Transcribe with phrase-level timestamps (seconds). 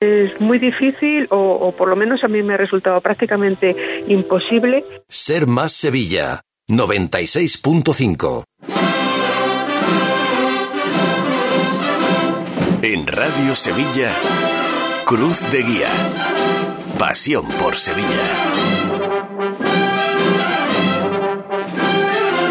[0.00, 4.84] Es muy difícil o, o por lo menos a mí me ha resultado prácticamente imposible.
[5.08, 8.44] Ser más Sevilla 96.5
[12.82, 14.12] En Radio Sevilla,
[15.06, 15.88] Cruz de Guía.
[16.98, 18.06] Pasión por Sevilla.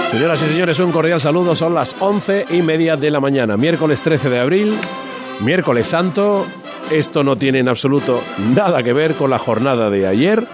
[0.09, 1.53] Señoras y señores, un cordial saludo.
[1.53, 4.73] Son las once y media de la mañana, miércoles 13 de abril,
[5.41, 6.47] miércoles santo.
[6.91, 8.21] Esto no tiene en absoluto
[8.53, 10.47] nada que ver con la jornada de ayer.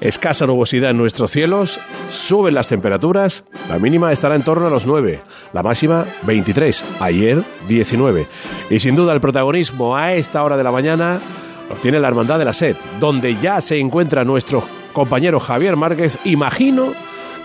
[0.00, 1.78] Escasa nubosidad en nuestros cielos,
[2.10, 5.20] suben las temperaturas, la mínima estará en torno a los 9,
[5.54, 8.26] la máxima 23, ayer 19.
[8.68, 11.18] Y sin duda el protagonismo a esta hora de la mañana
[11.70, 16.18] lo tiene la Hermandad de la Sed, donde ya se encuentra nuestro compañero Javier Márquez,
[16.24, 16.92] imagino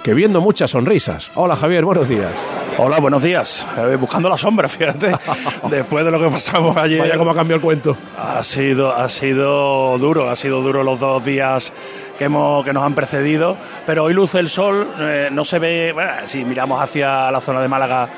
[0.03, 1.31] que viendo muchas sonrisas.
[1.35, 2.47] Hola Javier, buenos días.
[2.77, 3.67] Hola, buenos días.
[3.77, 5.11] Eh, buscando la sombra, fíjate.
[5.69, 6.99] Después de lo que pasamos ayer.
[6.99, 7.95] Vaya cómo ha cambiado el cuento.
[8.17, 11.71] Ha sido, ha sido duro, ha sido duro los dos días
[12.17, 13.57] que, hemos, que nos han precedido.
[13.85, 15.91] Pero hoy luce el sol, eh, no se ve.
[15.93, 18.09] Bueno, si miramos hacia la zona de Málaga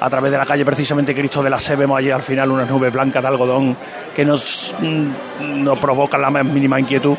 [0.00, 2.68] a través de la calle precisamente Cristo de la Se vemos allí al final unas
[2.68, 3.76] nubes blancas de algodón
[4.14, 7.16] que nos, mm, nos provocan la más mínima inquietud.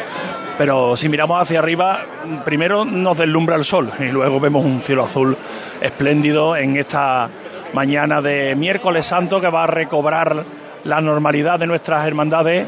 [0.57, 1.99] Pero si miramos hacia arriba,
[2.45, 5.35] primero nos deslumbra el sol y luego vemos un cielo azul
[5.81, 7.29] espléndido en esta
[7.73, 10.43] mañana de miércoles santo que va a recobrar
[10.83, 12.67] la normalidad de nuestras hermandades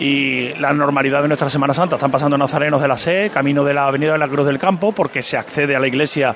[0.00, 1.96] y la normalidad de nuestra Semana Santa.
[1.96, 4.92] Están pasando nazarenos de la SE, camino de la Avenida de la Cruz del Campo,
[4.92, 6.34] porque se accede a la iglesia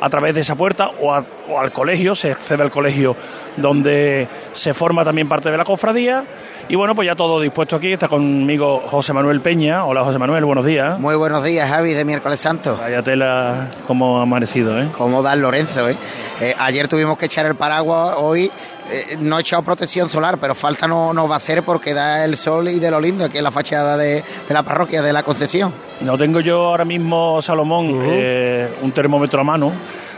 [0.00, 3.14] a través de esa puerta o, a- o al colegio, se accede al colegio
[3.56, 6.24] donde se forma también parte de la cofradía.
[6.68, 7.92] Y bueno, pues ya todo dispuesto aquí.
[7.92, 9.84] Está conmigo José Manuel Peña.
[9.84, 10.98] Hola José Manuel, buenos días.
[10.98, 12.76] Muy buenos días, Javi, de miércoles santo.
[12.80, 14.88] Vaya tela, como ha amanecido, ¿eh?
[14.96, 15.96] Como Dan Lorenzo, ¿eh?
[16.40, 18.50] Eh, Ayer tuvimos que echar el paraguas, hoy
[18.90, 22.24] eh, no he echado protección solar, pero falta no, no va a ser porque da
[22.24, 25.12] el sol y de lo lindo, aquí en la fachada de, de la parroquia de
[25.12, 25.72] la Concepción.
[26.00, 29.72] No tengo yo ahora mismo, Salomón, eh, un termómetro a mano,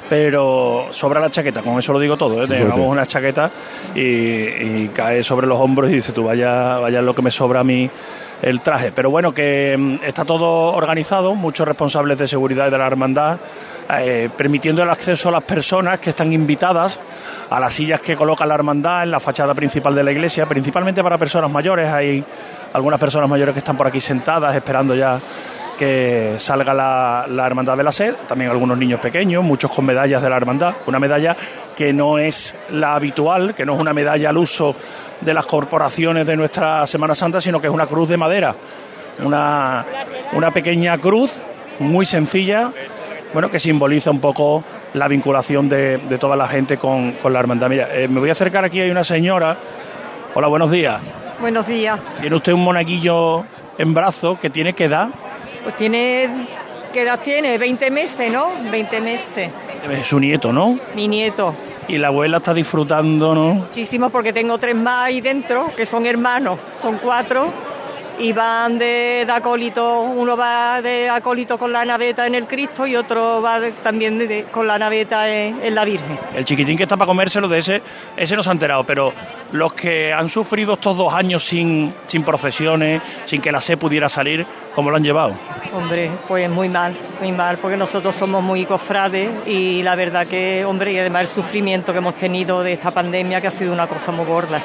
[0.09, 2.43] pero sobra la chaqueta, con eso lo digo todo.
[2.43, 2.47] ¿eh?
[2.47, 3.51] Llevamos una chaqueta
[3.95, 7.61] y, y cae sobre los hombros y dice tú, vaya, vaya lo que me sobra
[7.61, 7.91] a mí
[8.43, 8.93] el traje.
[8.93, 13.39] Pero bueno, que mm, está todo organizado, muchos responsables de seguridad de la hermandad,
[13.89, 16.99] eh, permitiendo el acceso a las personas que están invitadas
[17.51, 21.03] a las sillas que coloca la hermandad en la fachada principal de la iglesia, principalmente
[21.03, 21.89] para personas mayores.
[21.89, 22.25] Hay
[22.73, 25.21] algunas personas mayores que están por aquí sentadas esperando ya
[25.79, 30.31] que salga la, Hermandad de la Sed, también algunos niños pequeños, muchos con medallas de
[30.31, 31.37] la Hermandad, una medalla
[31.77, 34.75] que no es la habitual, que no es una medalla al uso
[35.21, 38.57] de las corporaciones de nuestra Semana Santa, sino que es una cruz de madera,
[39.23, 39.85] una,
[40.33, 41.43] una pequeña cruz
[41.79, 42.73] muy sencilla,
[43.37, 44.65] bueno, que simboliza un poco
[44.95, 47.69] la vinculación de, de toda la gente con, con la Hermandad.
[47.69, 49.59] Mira, eh, me voy a acercar aquí, hay una señora.
[50.35, 50.99] Hola, buenos días.
[51.39, 52.01] Buenos días.
[52.19, 53.45] Tiene usted un monaguillo
[53.77, 55.11] en brazo que tiene que edad.
[55.65, 56.47] Pues tiene,
[56.95, 57.59] ¿qué edad tiene?
[57.59, 58.53] 20 meses, ¿no?
[58.71, 59.51] 20 meses.
[59.91, 60.79] Es su nieto, ¿no?
[60.95, 61.55] Mi nieto.
[61.89, 63.53] Y la abuela está disfrutando, ¿no?
[63.53, 67.53] Muchísimo porque tengo tres más ahí dentro, que son hermanos, son cuatro.
[68.19, 72.87] Y van de, de acólito, uno va de acólito con la naveta en el Cristo
[72.87, 76.19] y otro va de- también de- con la naveta en, en la Virgen.
[76.35, 77.83] El chiquitín que está para comérselo de ese,
[78.17, 79.13] ese no se ha enterado, pero
[79.53, 84.09] los que han sufrido estos dos años sin, sin procesiones, sin que la SE pudiera
[84.09, 85.35] salir, ¿cómo lo han llevado?
[85.75, 90.65] Hombre, pues muy mal, muy mal, porque nosotros somos muy cofrades y la verdad que,
[90.65, 93.87] hombre, y además el sufrimiento que hemos tenido de esta pandemia que ha sido una
[93.87, 94.63] cosa muy gorda.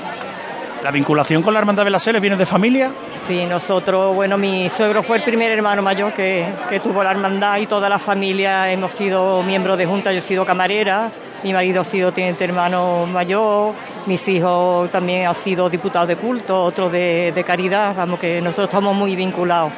[0.84, 2.92] ¿La vinculación con la Hermandad de la SE les viene de familia?
[3.16, 7.58] Sí, nosotros, bueno, mi suegro fue el primer hermano mayor que, que tuvo la hermandad
[7.60, 11.12] y toda la familia hemos sido miembros de junta, yo he sido camarera,
[11.44, 13.76] mi marido ha sido teniente hermano mayor,
[14.08, 18.70] mis hijos también han sido diputados de culto, otros de, de caridad, vamos que nosotros
[18.70, 19.72] estamos muy vinculados.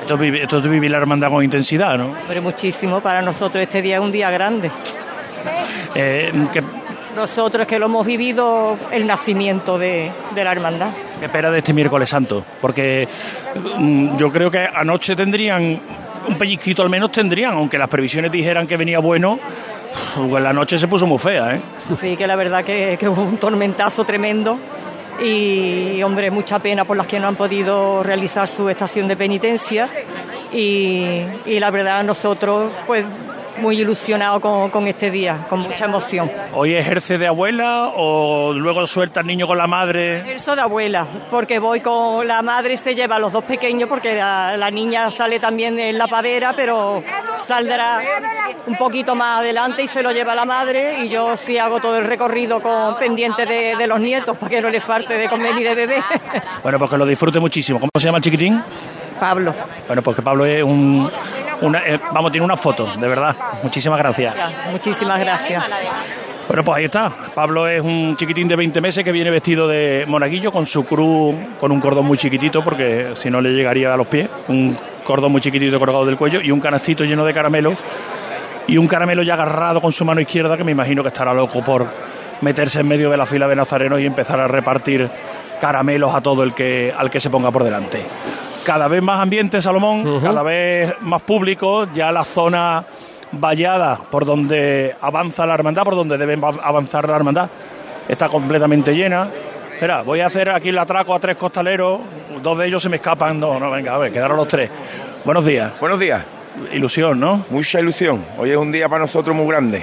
[0.00, 2.14] Esto es, vivir, esto es vivir la hermandad con intensidad, ¿no?
[2.26, 4.70] Pero muchísimo, para nosotros este día es un día grande.
[5.94, 6.62] Eh, ¿qué,
[7.14, 10.90] Nosotros que lo hemos vivido el nacimiento de, de la hermandad.
[11.18, 12.44] qué espera de este miércoles santo?
[12.60, 13.08] Porque
[13.78, 15.80] mm, yo creo que anoche tendrían,
[16.28, 19.38] un pellizquito al menos tendrían, aunque las previsiones dijeran que venía bueno,
[20.28, 21.60] pues la noche se puso muy fea, ¿eh?
[22.00, 24.58] Sí, que la verdad que, que hubo un tormentazo tremendo
[25.22, 29.88] y, hombre, mucha pena por las que no han podido realizar su estación de penitencia
[30.52, 33.04] y, y la verdad nosotros, pues,
[33.58, 36.30] muy ilusionado con, con este día, con mucha emoción.
[36.52, 40.20] ¿Hoy ejerce de abuela o luego suelta al niño con la madre?
[40.20, 44.14] Ejerzo de abuela, porque voy con la madre, se lleva a los dos pequeños, porque
[44.14, 47.02] la, la niña sale también en la pavera, pero
[47.46, 48.00] saldrá
[48.66, 51.98] un poquito más adelante y se lo lleva la madre y yo sí hago todo
[51.98, 55.54] el recorrido con pendiente de, de los nietos para que no les falte de comer
[55.54, 56.02] ni de beber.
[56.62, 57.78] Bueno, pues que lo disfrute muchísimo.
[57.78, 58.62] ¿Cómo se llama el chiquitín?
[59.18, 59.52] Pablo.
[59.86, 61.10] Bueno, pues que Pablo es un...
[61.62, 63.36] Una, eh, vamos, tiene una foto, de verdad.
[63.62, 64.34] Muchísimas gracias.
[64.70, 65.64] Muchísimas gracias.
[66.48, 67.12] Bueno, pues ahí está.
[67.34, 71.34] Pablo es un chiquitín de 20 meses que viene vestido de monaguillo con su cruz,
[71.60, 74.28] con un cordón muy chiquitito, porque si no le llegaría a los pies.
[74.48, 77.74] Un cordón muy chiquitito colgado del cuello y un canastito lleno de caramelo.
[78.66, 81.62] Y un caramelo ya agarrado con su mano izquierda, que me imagino que estará loco
[81.62, 81.86] por
[82.40, 85.08] meterse en medio de la fila de nazarenos y empezar a repartir
[85.60, 88.06] caramelos a todo el que, al que se ponga por delante.
[88.70, 92.84] Cada vez más ambiente, Salomón, cada vez más público, ya la zona
[93.32, 97.50] vallada por donde avanza la hermandad, por donde debe avanzar la hermandad,
[98.06, 99.28] está completamente llena.
[99.72, 101.98] Espera, voy a hacer aquí el atraco a tres costaleros,
[102.40, 104.70] dos de ellos se me escapan, no, no, venga, a ver, quedaron los tres.
[105.24, 105.72] Buenos días.
[105.80, 106.24] Buenos días.
[106.72, 107.44] Ilusión, ¿no?
[107.50, 108.24] Mucha ilusión.
[108.38, 109.82] Hoy es un día para nosotros muy grande.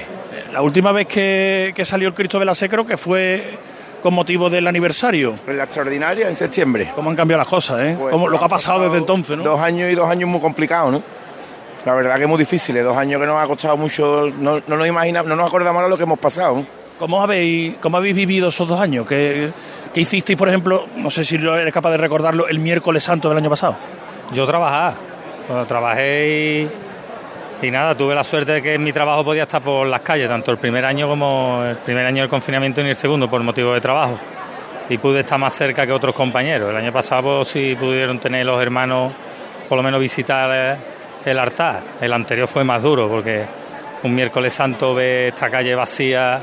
[0.54, 3.60] La última vez que, que salió el Cristo de la Sé creo que fue
[4.02, 5.34] con motivo del aniversario.
[5.48, 6.92] En la extraordinaria, en septiembre.
[6.96, 7.96] ¿Cómo han cambiado las cosas, eh?
[8.00, 9.44] Pues, ¿Cómo- lo que ha pasado desde entonces, ¿no?
[9.44, 11.04] Dos años y dos años muy complicados, ¿no?
[11.86, 14.76] La verdad que es muy difícil, dos años que nos ha costado mucho, no, no
[14.78, 16.56] nos imaginamos, no nos acordamos ahora lo que hemos pasado.
[16.58, 16.68] ¿no?
[17.00, 19.06] ¿Cómo habéis, ¿Cómo habéis vivido esos dos años?
[19.08, 19.52] ¿Qué,
[19.94, 23.38] qué hicisteis, por ejemplo, no sé si eres capaz de recordarlo, el miércoles santo del
[23.38, 23.78] año pasado?
[24.34, 24.96] Yo trabajaba.
[25.48, 26.70] Bueno, trabajé y,
[27.62, 30.52] y nada, tuve la suerte de que mi trabajo podía estar por las calles, tanto
[30.52, 33.82] el primer año como el primer año del confinamiento y el segundo por motivo de
[33.82, 34.20] trabajo.
[34.90, 36.70] Y pude estar más cerca que otros compañeros.
[36.70, 39.12] El año pasado pues, sí pudieron tener los hermanos,
[39.68, 40.78] por lo menos visitar
[41.26, 41.82] el altar.
[42.00, 43.46] El anterior fue más duro porque
[44.04, 46.40] un miércoles santo ver esta calle vacía,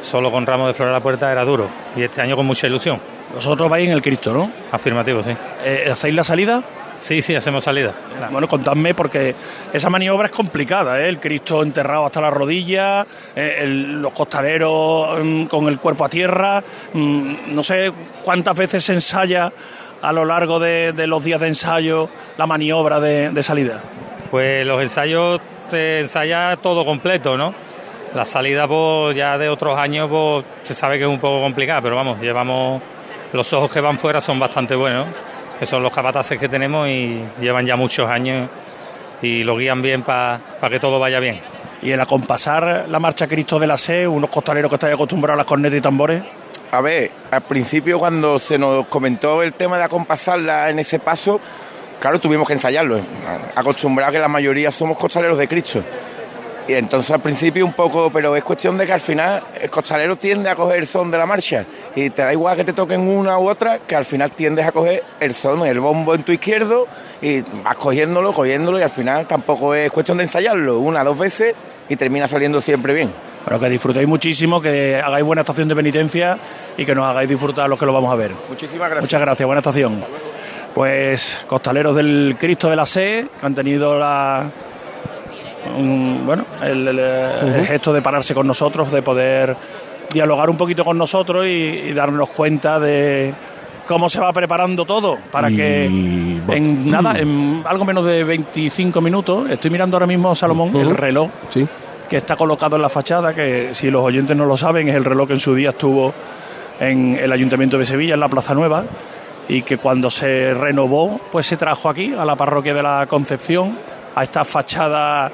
[0.00, 1.68] solo con ramos de flores a la puerta, era duro.
[1.94, 2.98] Y este año con mucha ilusión.
[3.34, 4.50] Vosotros vais en el Cristo, ¿no?
[4.72, 5.36] Afirmativo, sí.
[5.64, 6.62] Eh, ¿Hacéis la salida?
[6.98, 7.92] Sí, sí, hacemos salida.
[8.30, 9.34] Bueno, contadme, porque
[9.72, 11.08] esa maniobra es complicada, ¿eh?
[11.08, 16.08] El Cristo enterrado hasta la rodilla, eh, el- los costaleros mm, con el cuerpo a
[16.08, 16.62] tierra.
[16.94, 17.92] mm, no sé
[18.24, 19.52] cuántas veces se ensaya
[20.02, 22.08] a lo largo de, de los días de ensayo
[22.38, 23.80] la maniobra de, de salida.
[24.30, 25.40] Pues los ensayos
[25.70, 27.54] te ensaya todo completo, ¿no?
[28.14, 31.82] La salida pues, ya de otros años pues, se sabe que es un poco complicada,
[31.82, 32.80] pero vamos, llevamos
[33.32, 35.06] los ojos que van fuera son bastante buenos,
[35.58, 38.48] que son los capataces que tenemos y llevan ya muchos años
[39.22, 41.40] y lo guían bien para que todo vaya bien.
[41.82, 45.38] Y el acompasar la marcha Cristo de la Sé, unos costaleros que estáis acostumbrados a
[45.38, 46.22] las cornetas y tambores.
[46.70, 51.40] A ver, al principio cuando se nos comentó el tema de acompasarla en ese paso,
[52.00, 52.98] claro, tuvimos que ensayarlo.
[53.54, 55.82] Acostumbrados que la mayoría somos costaleros de Cristo.
[56.68, 60.16] Y entonces al principio un poco, pero es cuestión de que al final el costalero
[60.16, 61.64] tiende a coger el son de la marcha.
[61.94, 64.72] Y te da igual que te toquen una u otra, que al final tiendes a
[64.72, 66.88] coger el son, el bombo en tu izquierdo,
[67.22, 71.54] y vas cogiéndolo, cogiéndolo, y al final tampoco es cuestión de ensayarlo una, dos veces,
[71.88, 73.12] y termina saliendo siempre bien.
[73.44, 76.36] Pero que disfrutéis muchísimo, que hagáis buena estación de penitencia
[76.76, 78.32] y que nos hagáis disfrutar los que lo vamos a ver.
[78.48, 79.04] Muchísimas gracias.
[79.04, 80.04] Muchas gracias, buena estación.
[80.74, 84.50] Pues costaleros del Cristo de la Sé, que han tenido la
[85.76, 89.56] un- bueno, el, el- el gesto de pararse con nosotros, de poder
[90.12, 93.32] dialogar un poquito con nosotros y, y darnos cuenta de
[93.86, 99.00] cómo se va preparando todo para Y- que en nada, en algo menos de 25
[99.00, 101.66] minutos, estoy mirando ahora mismo, Salomón, el reloj Sí.
[102.08, 105.04] que está colocado en la fachada, que si los oyentes no lo saben, es el
[105.04, 106.12] reloj que en su día estuvo
[106.80, 108.84] en el Ayuntamiento de Sevilla, en la Plaza Nueva,
[109.48, 113.78] y que cuando se renovó, pues se trajo aquí, a la parroquia de la Concepción,
[114.14, 115.30] a esta fachada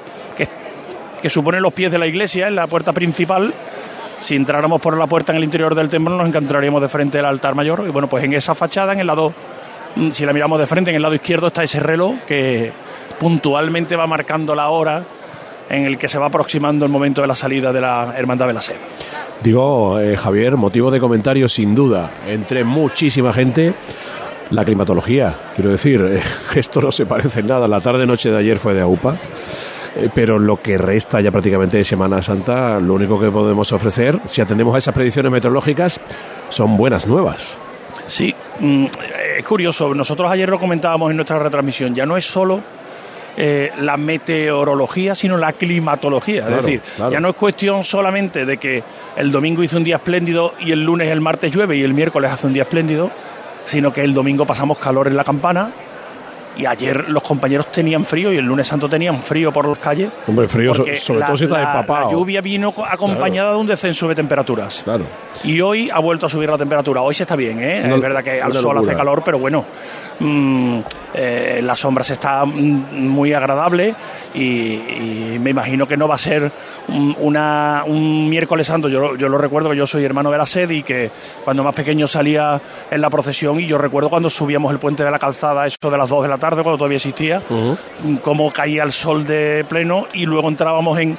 [1.23, 3.53] que, supone los pies de la iglesia, en la puerta principal.
[4.19, 7.25] Si entráramos por la puerta en el interior del templo, nos encontraríamos de frente al
[7.25, 7.83] altar mayor.
[7.87, 9.33] Y bueno, pues en esa fachada, en el lado,
[9.95, 12.71] mm, si la miramos de frente, en el lado izquierdo está ese reloj que
[13.19, 15.03] puntualmente va marcando la hora
[15.69, 18.53] en el que se va aproximando el momento de la salida de la Hermandad de
[18.53, 18.75] la Sed.
[19.41, 23.73] Digo, eh, Javier, motivo de comentario sin duda, entre muchísima gente,
[24.51, 25.35] la climatología.
[25.55, 26.23] Quiero decir, eh,
[26.55, 27.67] esto no se parece en nada.
[27.67, 29.17] La tarde-noche de ayer fue de AUPA,
[30.13, 34.41] pero lo que resta ya prácticamente de Semana Santa, lo único que podemos ofrecer, si
[34.41, 35.99] atendemos a esas predicciones meteorológicas,
[36.49, 37.57] son buenas nuevas.
[38.07, 38.85] Sí, mm,
[39.37, 39.93] es curioso.
[39.93, 41.95] Nosotros ayer lo comentábamos en nuestra retransmisión.
[41.95, 42.61] Ya no es solo
[43.37, 46.41] eh, la meteorología, sino la climatología.
[46.41, 47.11] Claro, es decir, claro.
[47.11, 48.83] ya no es cuestión solamente de que
[49.15, 52.31] el domingo hizo un día espléndido y el lunes, el martes llueve y el miércoles
[52.31, 53.11] hace un día espléndido,
[53.65, 55.71] sino que el domingo pasamos calor en la campana,
[56.57, 60.09] y ayer los compañeros tenían frío y el lunes santo tenían frío por las calles.
[60.27, 62.05] Hombre, frío, sobre la, todo si está empapado.
[62.07, 64.81] la lluvia vino co- acompañada de un descenso de temperaturas.
[64.83, 65.03] Claro.
[65.43, 67.01] Y hoy ha vuelto a subir la temperatura.
[67.01, 67.79] Hoy se está bien, ¿eh?
[67.95, 69.65] Es verdad que al sol hace calor, pero bueno,
[70.19, 70.79] mm,
[71.15, 73.93] eh, la sombra se está mm, muy agradable
[74.33, 76.51] y, y me imagino que no va a ser
[76.87, 78.87] un, una- un miércoles santo.
[78.89, 81.11] Yo, lo- yo lo recuerdo que yo soy hermano de la sed y que
[81.43, 85.11] cuando más pequeño salía en la procesión y yo recuerdo cuando subíamos el puente de
[85.11, 87.41] la calzada, eso de las 2 de la tarde, cuando todavía existía,
[88.03, 91.17] mm, cómo caía el sol de pleno y luego entrábamos en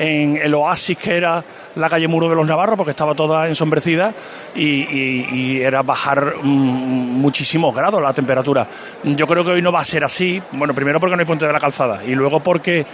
[0.00, 1.42] en el oasis que era
[1.74, 4.14] la calle Muro de los Navarros, porque estaba toda ensombrecida
[4.54, 8.64] y, y- y era bajar mm, muchísimos grados la temperatura.
[9.02, 11.48] Yo creo que hoy no va a ser así, bueno, primero porque no hay puente
[11.48, 12.86] de la calzada y luego porque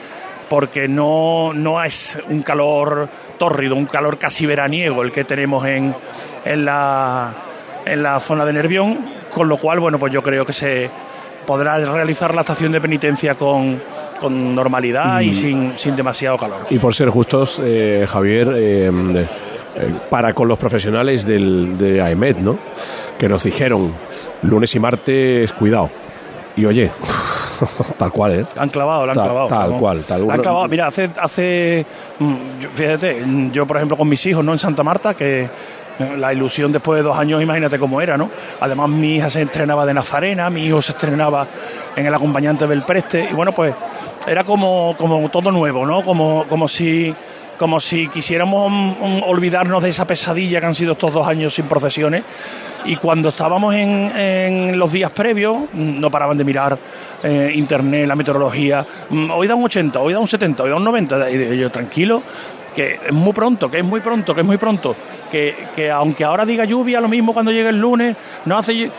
[0.49, 3.07] porque no, no es un calor
[3.39, 5.95] tórrido, un calor casi veraniego el que tenemos en,
[6.47, 7.33] en, la,
[7.85, 8.99] en la zona de Nervión,
[9.31, 10.91] con lo cual, bueno, pues yo creo que se
[11.47, 13.81] podrá realizar la estación de penitencia con,
[14.21, 16.67] con normalidad y sin, sin demasiado calor.
[16.71, 19.27] Y por ser justos, eh, Javier, eh,
[19.77, 22.57] eh, para con los profesionales del, de AEMET, ¿no?
[23.19, 23.93] Que nos dijeron
[24.43, 25.91] lunes y martes, cuidado.
[26.57, 26.91] Y oye,
[27.99, 28.47] tal cual, ¿eh?
[28.57, 29.49] Han clavado, la han Tal- clavado.
[29.49, 30.69] tal cual, tal- La han clavado.
[30.69, 31.85] Mira, hace, hace
[32.19, 32.35] mm,
[32.75, 34.53] fíjate, mm, yo por ejemplo con mis hijos, ¿no?
[34.53, 35.49] En Santa Marta, que
[35.99, 38.31] la ilusión después de dos años, imagínate cómo era, ¿no?
[38.61, 41.47] Además mi hija se estrenaba de Nazarena, mi hijo se estrenaba
[41.97, 43.75] en el acompañante del Preste, y bueno, pues
[44.27, 46.03] era como, como todo nuevo, ¿no?
[46.03, 47.15] Como, como si
[47.59, 48.97] como si quisiéramos
[49.27, 52.25] olvidarnos de esa pesadilla que han sido estos dos años sin procesiones.
[52.85, 56.79] Y cuando estábamos en, en los días previos, mm, no paraban de mirar
[57.23, 58.85] eh, internet, la meteorología.
[59.09, 61.31] Mm, Hoy da un 80, hoy da un 70, hoy da un 90.
[61.31, 62.23] Y yo, tranquilo,
[62.75, 64.95] que es muy pronto, que es muy pronto, que es muy pronto.
[65.31, 68.91] Que, que aunque ahora diga lluvia, lo mismo cuando llegue el lunes, no hace.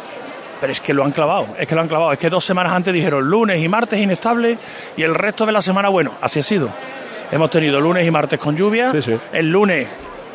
[0.59, 2.13] Pero es que lo han clavado, es que lo han clavado.
[2.13, 4.57] Es que dos semanas antes dijeron lunes y martes inestable
[4.95, 6.69] y el resto de la semana, bueno, así ha sido.
[7.31, 8.91] Hemos tenido lunes y martes con lluvia.
[8.91, 9.15] Sí, sí.
[9.33, 9.87] El lunes,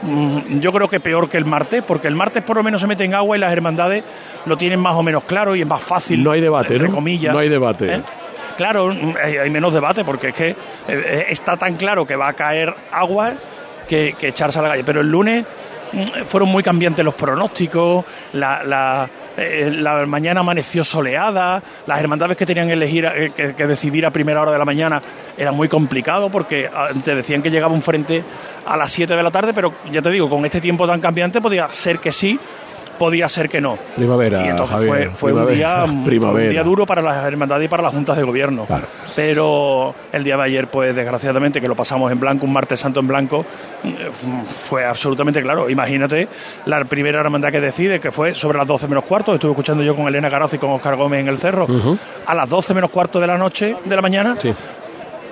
[0.02, 2.87] mm, yo creo que peor que el martes, porque el martes por lo menos se
[2.87, 4.04] mete en agua y las hermandades
[4.44, 6.23] lo tienen más o menos claro y es más fácil.
[6.23, 6.94] No hay debate, entre ¿no?
[6.94, 7.32] comillas.
[7.32, 7.94] No hay debate.
[7.94, 8.02] ¿Eh?
[8.57, 10.57] Claro, mm, hay menos debate porque es que eh,
[10.88, 13.35] eh, está tan claro que va a caer agua
[13.88, 14.85] que, echarse a la calle.
[14.85, 15.45] Pero el lunes
[15.92, 22.47] mm, fueron muy cambiantes los pronósticos, la, eh, la mañana amaneció soleada, las hermandades que
[22.47, 25.00] tenían que elegir, que, decidir a primera hora de la mañana
[25.37, 26.71] era muy complicado porque
[27.04, 28.23] te decían que llegaba un frente
[28.66, 31.40] a las 7 de la tarde, pero ya te digo, con este tiempo tan cambiante
[31.40, 32.38] podía ser que sí,
[33.00, 33.78] podía ser que no.
[33.97, 37.64] Primavera, Y entonces Javier, fue, fue un día, fue un día duro para las hermandades
[37.64, 38.66] y para las juntas de gobierno.
[38.66, 38.85] Claro.
[39.16, 43.00] Pero el día de ayer, pues desgraciadamente, que lo pasamos en blanco, un martes santo
[43.00, 43.47] en blanco,
[44.50, 45.71] fue absolutamente claro.
[45.71, 46.28] Imagínate
[46.66, 49.33] la primera hermandad que decide, que fue sobre las 12 menos cuarto.
[49.33, 51.66] Estuve escuchando yo con Elena Garoz y con Oscar Gómez en el cerro.
[52.26, 54.37] A las 12 menos cuarto de la noche, de la mañana.
[54.38, 54.52] Sí.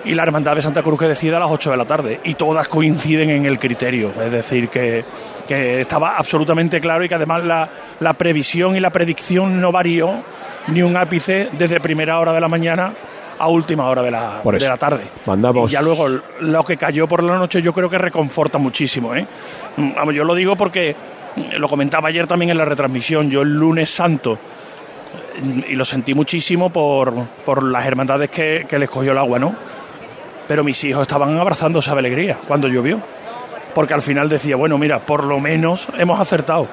[0.05, 2.21] Y la hermandad de Santa Cruz que decide a las 8 de la tarde.
[2.25, 4.13] Y todas coinciden en el criterio.
[4.25, 5.05] Es decir, que,
[5.47, 7.69] que estaba absolutamente claro y que además la,
[8.01, 10.23] la previsión y la predicción no varió
[10.69, 12.93] ni un ápice desde primera hora de la mañana
[13.41, 15.05] a última hora de la, de la tarde.
[15.27, 16.09] Mandamos- Y ya luego
[16.41, 19.15] lo que cayó por la noche yo creo que reconforta muchísimo.
[19.15, 19.27] ¿eh?
[20.13, 20.95] Yo lo digo porque
[21.57, 23.31] lo comentaba ayer también en la retransmisión.
[23.31, 24.39] Yo el lunes santo
[25.69, 27.15] y lo sentí muchísimo por,
[27.45, 29.55] por las hermandades que, que les cogió el agua, ¿no?
[30.49, 33.01] Pero mis hijos estaban abrazándose de alegría cuando llovió.
[33.75, 36.67] Porque al final decía, bueno, mira, por lo menos hemos acertado.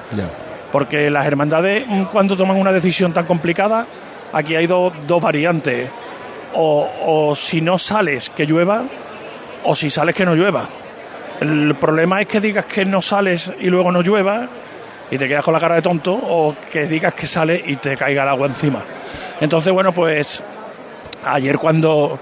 [0.72, 3.86] Porque las hermandades, mm, cuando toman una decisión tan complicada,
[4.32, 5.88] aquí hay do- dos variantes.
[6.54, 8.82] O, o si no sales, que llueva,
[9.64, 10.66] o si sales, que no llueva.
[11.40, 14.48] El problema es que digas que no sales y luego no llueva
[15.10, 17.94] y te quedas con la cara de tonto, o que digas que sales y te
[17.96, 18.80] caiga el agua encima.
[19.40, 20.42] Entonces, bueno, pues
[21.24, 22.18] ayer cuando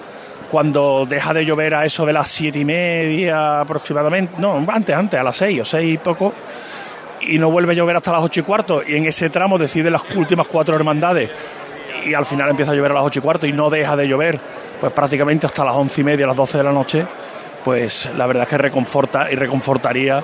[0.55, 5.19] cuando deja de llover a eso de las siete y media aproximadamente, no, antes, antes,
[5.19, 6.33] a las seis o seis y poco,
[7.23, 9.91] y no vuelve a llover hasta las ocho y cuarto, y en ese tramo decide
[9.91, 11.29] las últimas cuatro hermandades,
[12.07, 14.07] y al final empieza a llover a las ocho y cuarto y no deja de
[14.07, 14.39] llover,
[14.81, 17.05] pues prácticamente hasta las once y media, las doce de la noche,
[17.65, 20.23] pues la verdad es que reconforta y reconfortaría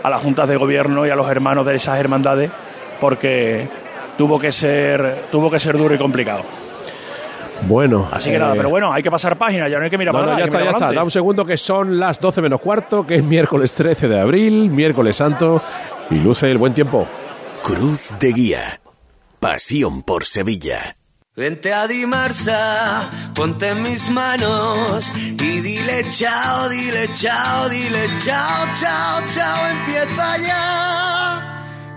[0.00, 2.52] a las juntas de gobierno y a los hermanos de esas hermandades,
[3.00, 3.68] porque
[4.16, 6.61] tuvo que ser, tuvo que ser duro y complicado.
[7.66, 8.08] Bueno.
[8.10, 10.14] Así que nada, eh, pero bueno, hay que pasar página, ya no hay que mirar
[10.14, 10.92] No, para no, ya está, ya está.
[10.92, 14.70] Da un segundo que son las 12 menos cuarto, que es miércoles 13 de abril,
[14.70, 15.62] miércoles santo,
[16.10, 17.06] y luce el buen tiempo.
[17.62, 18.80] Cruz de Guía.
[19.38, 20.96] Pasión por Sevilla.
[21.34, 29.22] Vente a Dimarsa, ponte en mis manos y dile chao, dile chao, dile chao, chao,
[29.32, 31.61] chao, empieza ya.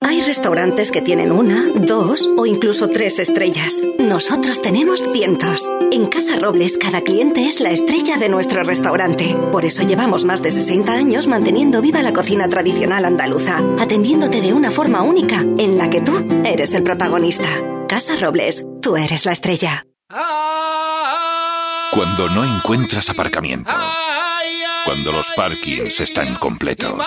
[0.00, 3.74] Hay restaurantes que tienen una, dos o incluso tres estrellas.
[3.98, 5.62] Nosotros tenemos cientos.
[5.90, 9.34] En Casa Robles cada cliente es la estrella de nuestro restaurante.
[9.50, 14.52] Por eso llevamos más de 60 años manteniendo viva la cocina tradicional andaluza, atendiéndote de
[14.52, 16.12] una forma única en la que tú
[16.44, 17.48] eres el protagonista.
[17.88, 19.86] Casa Robles, tú eres la estrella.
[21.92, 23.72] Cuando no encuentras aparcamiento.
[24.84, 27.06] Cuando los parkings están completos.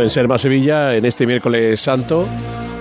[0.00, 2.26] En Serma, Sevilla, en este miércoles santo,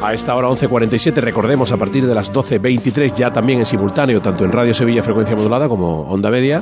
[0.02, 4.44] a esta hora 11.47, recordemos, a partir de las 12.23, ya también en simultáneo, tanto
[4.44, 6.62] en Radio Sevilla Frecuencia Modulada como Onda Media,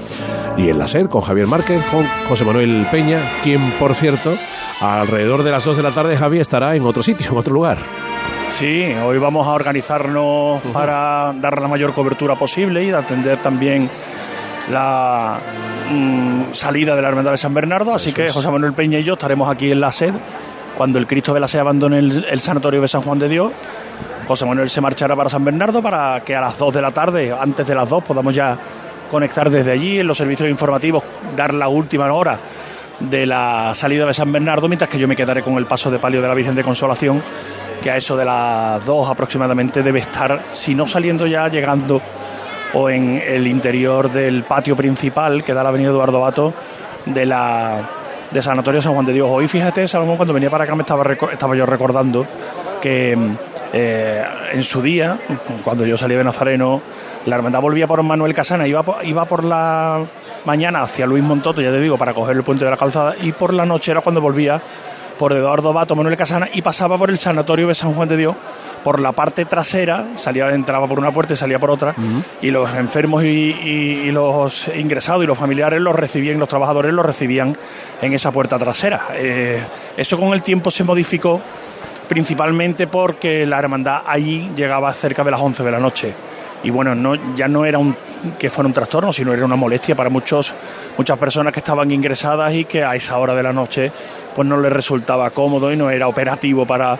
[0.58, 4.34] y en la SED, con Javier Márquez, con José Manuel Peña, quien, por cierto,
[4.82, 7.78] alrededor de las 2 de la tarde, Javi, estará en otro sitio, en otro lugar.
[8.50, 13.90] Sí, hoy vamos a organizarnos para dar la mayor cobertura posible y atender también
[14.72, 15.38] la
[15.92, 19.14] mm, salida de la Hermandad de San Bernardo, así que José Manuel Peña y yo
[19.14, 20.14] estaremos aquí en la sed
[20.78, 23.52] cuando el Cristo de la Sed abandone el, el sanatorio de San Juan de Dios.
[24.28, 27.36] José Manuel se marchará para San Bernardo para que a las 2 de la tarde,
[27.40, 28.58] antes de las 2, podamos ya
[29.12, 31.04] conectar desde allí en los servicios informativos,
[31.36, 32.40] dar la última hora
[33.00, 36.00] de la salida de San Bernardo, mientras que yo me quedaré con el paso de
[36.00, 37.22] palio de la Virgen de Consolación,
[37.82, 42.02] que a eso de las 2 aproximadamente debe estar, si no saliendo ya, llegando
[42.74, 46.54] o en el interior del patio principal que da la avenida Eduardo Bato
[47.06, 47.90] de la
[48.32, 49.30] de Sanatorio San Juan de Dios.
[49.30, 52.26] Hoy fíjate, Salomón, cuando venía para acá me estaba, estaba yo recordando
[52.80, 53.18] que
[53.74, 55.20] eh, en su día,
[55.64, 56.82] cuando yo salí de Nazareno,
[57.26, 60.06] la hermandad volvía por Manuel Casana, iba iba por la
[60.46, 63.32] mañana hacia Luis Montoto, ya te digo, para coger el puente de la calzada, y
[63.32, 64.62] por la noche era cuando volvía
[65.22, 68.36] por Eduardo Bato, Manuel Casana, y pasaba por el sanatorio de San Juan de Dios,
[68.84, 71.94] por la parte trasera, salía, entraba por una puerta y salía por otra,
[72.42, 76.92] y los enfermos y, y- y los ingresados y los familiares los recibían, los trabajadores
[76.92, 77.56] los recibían
[78.02, 79.10] en esa puerta trasera.
[79.14, 79.62] Eh,
[79.96, 81.40] eso con el tiempo se modificó
[82.08, 86.14] principalmente porque la hermandad allí llegaba cerca de las 11 de la noche.
[86.64, 87.96] Y bueno, no, ya no era un,
[88.38, 90.54] que fuera un trastorno, sino era una molestia para muchos,
[90.98, 93.92] muchas personas que estaban ingresadas y que a esa hora de la noche
[94.36, 96.98] pues no les resultaba cómodo y no era operativo para,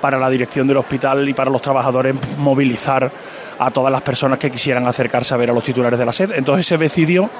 [0.00, 3.10] para la dirección del hospital y para los trabajadores movilizar
[3.58, 6.32] a todas las personas que quisieran acercarse a ver a los titulares de la sed.
[6.32, 7.30] Entonces se decidió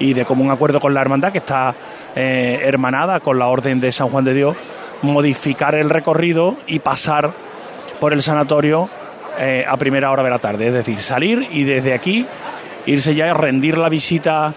[0.00, 1.74] y de común acuerdo con la hermandad que está
[2.16, 4.56] eh, hermanada con la Orden de San Juan de Dios,
[5.02, 7.32] modificar el recorrido y pasar
[8.00, 8.88] por el sanatorio
[9.40, 12.26] eh, a primera hora de la tarde, es decir, salir y desde aquí
[12.86, 14.54] irse ya a rendir la visita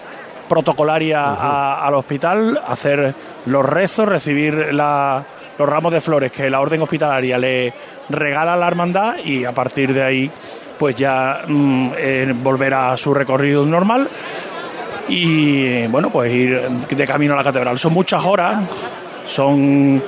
[0.50, 3.15] protocolaria a- al hospital, hacer
[3.46, 5.24] los rezos, recibir la,
[5.58, 7.74] los ramos de flores que la orden hospitalaria le
[8.10, 10.32] regala a la hermandad y a partir de ahí
[10.78, 14.10] pues ya mm, eh, volver a su recorrido normal
[15.08, 17.78] y bueno pues ir de camino a la catedral.
[17.80, 18.60] Son muchas horas,
[19.26, 20.02] son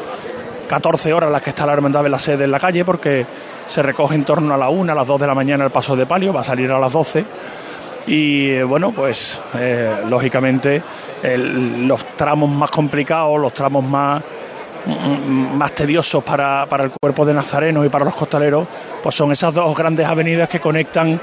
[0.67, 3.25] 14 horas las que está la hermandad de la sede en la calle porque
[3.67, 5.95] se recoge en torno a la 1, a las 2 de la mañana el paso
[5.95, 7.25] de palio, va a salir a las 12
[8.08, 10.82] y eh, bueno, pues eh, lógicamente
[11.23, 14.21] los tramos más complicados, los tramos más,
[14.86, 18.67] mm, más tediosos para, para el cuerpo de nazarenos y para los costaleros,
[19.01, 21.19] pues son esas dos grandes avenidas que conectan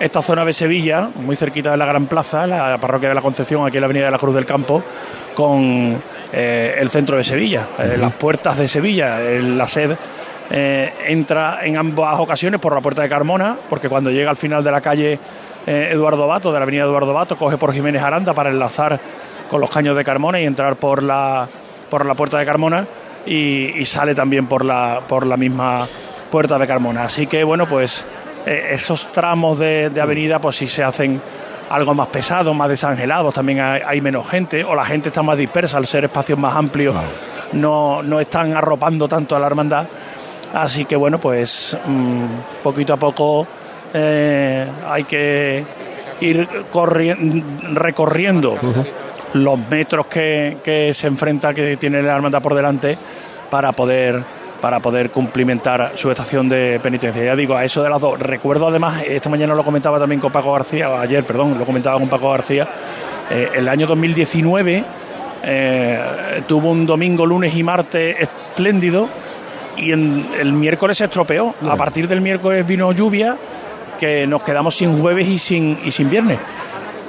[0.00, 3.66] esta zona de Sevilla, muy cerquita de la Gran Plaza, la parroquia de la Concepción,
[3.66, 4.82] aquí en la Avenida de la Cruz del Campo,
[5.34, 9.96] con eh, el centro de Sevilla, las puertas de Sevilla, la sed
[10.50, 14.70] entra en ambas ocasiones por la puerta de Carmona, porque cuando llega al final de
[14.70, 15.18] la calle
[15.66, 19.00] eh, Eduardo Bato, de la avenida Eduardo Bato, coge por Jiménez Aranda para enlazar
[19.48, 21.48] con los caños de Carmona y entrar por la,
[21.88, 22.86] por la puerta de Carmona
[23.26, 25.88] y, sale también por la, por la misma
[26.30, 27.04] puerta de Carmona.
[27.04, 28.06] Así que bueno, pues
[28.44, 31.20] eh, esos tramos de, avenida pues si se hacen
[31.70, 35.78] algo más pesados, más desangelados, también hay, menos gente o la gente está más dispersa
[35.78, 36.94] al ser espacios más amplios,
[37.52, 39.86] no, no están arropando tanto a la hermandad.
[40.54, 43.46] Así que bueno, pues mm, poquito a poco
[43.92, 45.64] eh, hay que
[46.20, 46.48] ir
[47.72, 48.56] recorriendo
[49.32, 52.96] los metros que, se enfrenta, que tiene la hermandad por delante,
[53.50, 57.22] para poder para poder cumplimentar su estación de penitencia.
[57.22, 58.18] Ya digo, a eso de las dos.
[58.18, 61.98] Recuerdo además, esta mañana lo comentaba también con Paco García, o ayer, perdón, lo comentaba
[61.98, 62.66] con Paco García,
[63.30, 64.84] eh, el año 2019
[65.42, 69.06] eh, tuvo un domingo, lunes y martes espléndido
[69.76, 71.54] y en, el miércoles se estropeó.
[71.68, 73.36] A partir del miércoles vino lluvia
[73.98, 76.38] que nos quedamos sin jueves y sin, y sin viernes.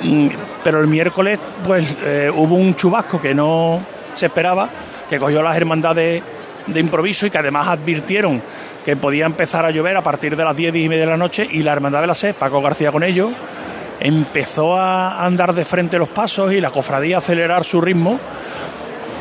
[0.01, 0.27] Mm,
[0.63, 4.69] pero el miércoles pues eh, hubo un chubasco que no se esperaba,
[5.09, 6.23] que cogió las hermandades
[6.67, 8.41] de improviso y que además advirtieron
[8.83, 11.47] que podía empezar a llover a partir de las 10, y media de la noche
[11.49, 13.31] y la hermandad de la SED, Paco García con ellos,
[13.99, 18.19] empezó a andar de frente los pasos y la cofradía a acelerar su ritmo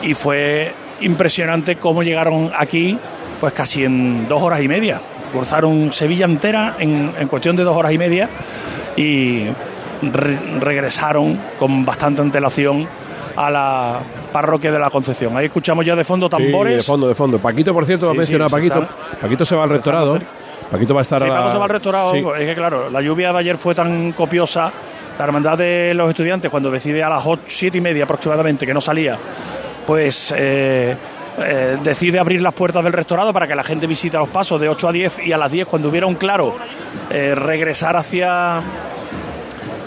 [0.02, 2.98] y fue impresionante cómo llegaron aquí
[3.44, 4.98] pues casi en dos horas y media
[5.30, 8.30] cruzaron Sevilla entera en, cuestión de dos horas y media
[8.96, 9.44] y
[10.60, 12.88] regresaron con bastante antelación
[13.36, 14.00] a la
[14.32, 15.36] parroquia de la Concepción.
[15.36, 16.74] Ahí escuchamos ya de fondo tambores.
[16.78, 17.38] de fondo, de fondo.
[17.38, 18.88] Paquito, por cierto, lo ha mencionado Paquito.
[19.20, 20.18] Paquito se va al rectorado.
[20.70, 22.14] Paquito va a estar sí, Paco se va al rectorado.
[22.36, 24.72] Es que, claro, la lluvia de ayer fue tan copiosa.
[25.18, 28.80] La hermandad de los estudiantes, cuando decide a las siete y media aproximadamente que no
[28.80, 29.18] salía,
[29.86, 30.96] pues eh,
[31.38, 34.68] eh, decide abrir las puertas del restaurado para que la gente visite los pasos de
[34.68, 36.56] 8 a 10 y a las 10 cuando hubiera un claro
[37.10, 38.62] eh, regresar hacia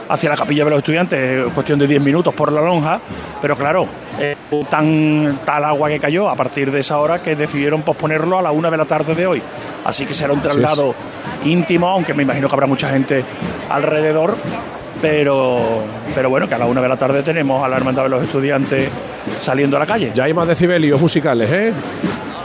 [0.09, 2.99] hacia la capilla de los estudiantes, cuestión de 10 minutos por la lonja,
[3.41, 3.87] pero claro,
[4.19, 4.35] eh,
[4.69, 8.51] tan tal agua que cayó a partir de esa hora que decidieron posponerlo a la
[8.51, 9.41] una de la tarde de hoy.
[9.85, 10.95] Así que será un traslado
[11.43, 13.23] íntimo, aunque me imagino que habrá mucha gente
[13.69, 14.37] alrededor,
[15.01, 15.83] pero,
[16.15, 18.23] pero bueno, que a la una de la tarde tenemos a la Hermandad de los
[18.23, 18.89] Estudiantes
[19.39, 20.11] saliendo a la calle.
[20.15, 21.73] Ya hay más decibelios musicales, ¿eh?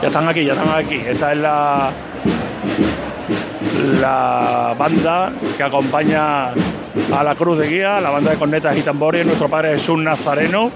[0.00, 0.96] Ya están aquí, ya están aquí.
[0.96, 1.90] Esta es la,
[4.00, 9.24] la banda que acompaña a la Cruz de Guía, la banda de cornetas y tambores,
[9.24, 10.70] nuestro padre Jesús Nazareno,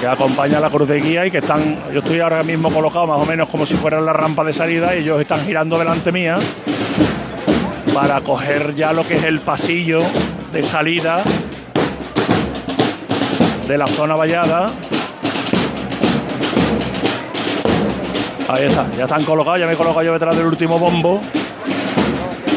[0.00, 3.06] que acompaña a la Cruz de Guía y que están, yo estoy ahora mismo colocado
[3.06, 6.12] más o menos como si fuera la rampa de salida y ellos están girando delante
[6.12, 6.38] mía
[7.94, 10.00] para coger ya lo que es el pasillo
[10.52, 11.22] de salida
[13.66, 14.66] de la zona vallada.
[18.48, 21.20] Ahí está, ya están colocados, ya me he colocado yo detrás del último bombo.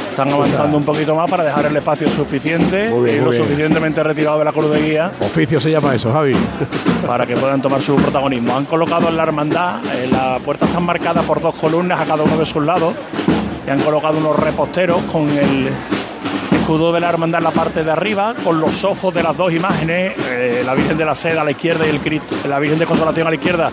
[0.10, 4.46] Están avanzando un poquito más para dejar el espacio suficiente y lo suficientemente retirado de
[4.46, 5.12] la cruz de guía.
[5.22, 6.34] Oficio se llama eso, Javi.
[7.08, 8.58] Para que puedan tomar su protagonismo.
[8.58, 12.24] Han colocado en la hermandad, en la puerta están marcadas por dos columnas a cada
[12.24, 12.96] uno de sus lados.
[13.66, 15.70] Y han colocado unos reposteros con el
[16.68, 19.54] escudo de la hermandad en la parte de arriba, con los ojos de las dos
[19.54, 22.78] imágenes, eh, la Virgen de la Seda a la izquierda y el Cristo, la Virgen
[22.78, 23.72] de Consolación a la izquierda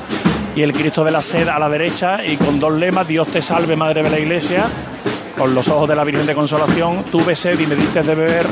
[0.55, 3.43] y el Cristo de la Seda a la derecha, y con dos lemas, Dios te
[3.43, 4.67] salve, Madre de la Iglesia,
[5.37, 8.47] con los ojos de la Virgen de Consolación, tuve sed y me diste de beber,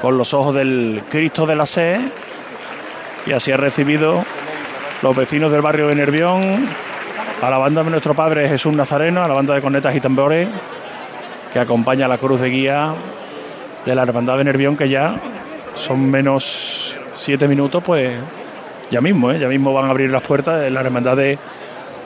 [0.00, 2.00] con los ojos del Cristo de la Sed,
[3.26, 4.24] y así ha recibido
[5.02, 6.64] los vecinos del barrio de Nervión,
[7.42, 10.48] a la banda de nuestro Padre Jesús Nazareno, a la banda de cornetas y tambores,
[11.52, 12.94] que acompaña a la cruz de guía
[13.84, 15.14] de la Hermandad de Nervión, que ya
[15.74, 18.16] son menos siete minutos, pues
[18.90, 19.38] ya mismo, ¿eh?
[19.38, 21.38] ya mismo van a abrir las puertas de la Hermandad de,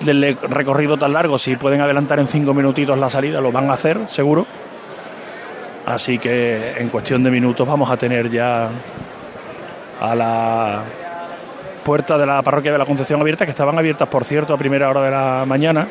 [0.00, 1.38] del recorrido tan largo.
[1.38, 4.46] Si pueden adelantar en cinco minutitos la salida, lo van a hacer, seguro.
[5.86, 8.68] Así que en cuestión de minutos vamos a tener ya
[10.00, 10.82] a la
[11.84, 14.90] puertas de la parroquia de la Concepción abiertas, que estaban abiertas, por cierto, a primera
[14.90, 15.86] hora de la mañana.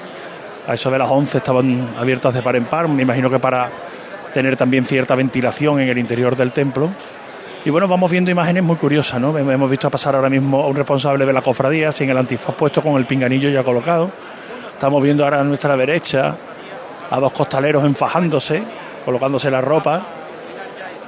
[0.68, 3.70] A eso de las 11 estaban abiertas de par en par, me imagino que para
[4.36, 6.90] tener también cierta ventilación en el interior del templo.
[7.64, 9.36] Y bueno, vamos viendo imágenes muy curiosas, ¿no?
[9.38, 12.82] Hemos visto pasar ahora mismo a un responsable de la cofradía sin el antifaz puesto
[12.82, 14.12] con el pinganillo ya colocado.
[14.74, 16.36] Estamos viendo ahora a nuestra derecha
[17.10, 18.62] a dos costaleros enfajándose,
[19.06, 20.02] colocándose la ropa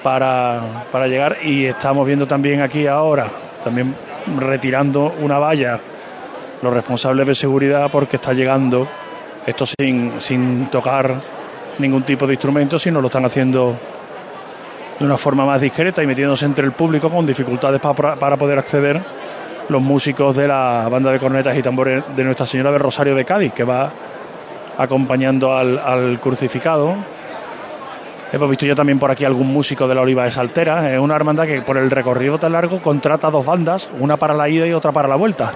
[0.01, 1.39] para, para llegar.
[1.43, 3.27] Y estamos viendo también aquí ahora,
[3.61, 3.93] también
[4.37, 5.81] retirando una valla,
[6.61, 8.87] los responsables de seguridad, porque está llegando
[9.45, 11.19] esto sin, sin tocar
[11.79, 13.75] ningún tipo de instrumento, sino lo están haciendo
[14.99, 18.57] de una forma más discreta y metiéndose entre el público con dificultades para, para poder
[18.57, 19.01] acceder
[19.69, 23.25] los músicos de la banda de cornetas y tambores de Nuestra Señora de Rosario de
[23.25, 23.91] Cádiz, que va
[24.77, 26.95] acompañando al, al crucificado.
[28.31, 30.93] Hemos visto ya también por aquí algún músico de la Oliva de Saltera.
[30.93, 34.49] Es una hermandad que por el recorrido tan largo contrata dos bandas, una para la
[34.49, 35.51] ida y otra para la vuelta.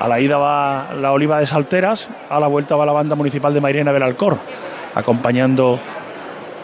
[0.00, 3.54] A la ida va la Oliva de Salteras, a la vuelta va la banda municipal
[3.54, 4.38] de Mairena Belalcor,
[4.94, 5.78] acompañando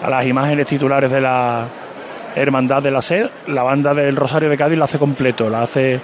[0.03, 1.67] a las imágenes titulares de la
[2.35, 3.29] Hermandad de la Sed.
[3.47, 6.01] La banda del Rosario de Cádiz la hace completo, la hace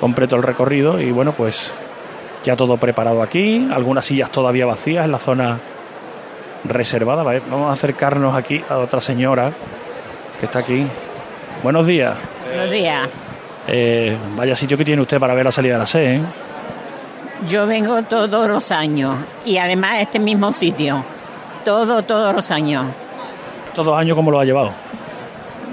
[0.00, 1.74] completo el recorrido y bueno, pues
[2.42, 5.60] ya todo preparado aquí, algunas sillas todavía vacías en la zona
[6.64, 7.22] reservada.
[7.22, 9.52] Vamos a acercarnos aquí a otra señora
[10.38, 10.86] que está aquí.
[11.62, 12.14] Buenos días.
[12.46, 13.08] Buenos días.
[13.68, 16.14] Eh, vaya sitio que tiene usted para ver la salida de la SE.
[16.16, 16.20] ¿eh?
[17.46, 21.04] Yo vengo todos los años y además a este mismo sitio.
[21.64, 22.86] Todo, todos los años.
[23.68, 24.72] ¿Estos dos años cómo lo ha llevado?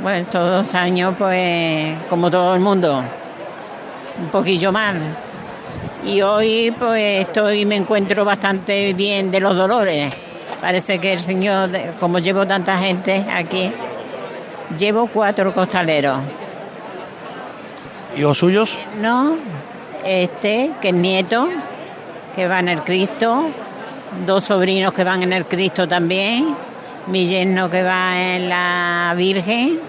[0.01, 3.03] Bueno, todos los años, pues, como todo el mundo,
[4.19, 4.99] un poquillo mal.
[6.05, 10.13] Y hoy, pues, estoy, me encuentro bastante bien de los dolores.
[10.61, 11.69] Parece que el Señor,
[11.99, 13.71] como llevo tanta gente aquí,
[14.77, 16.19] llevo cuatro costaleros.
[18.15, 18.79] ¿Hijos suyos?
[18.99, 19.35] No,
[20.03, 21.47] este, que es nieto,
[22.35, 23.45] que va en el Cristo,
[24.25, 26.55] dos sobrinos que van en el Cristo también,
[27.07, 29.79] mi yerno que va en la Virgen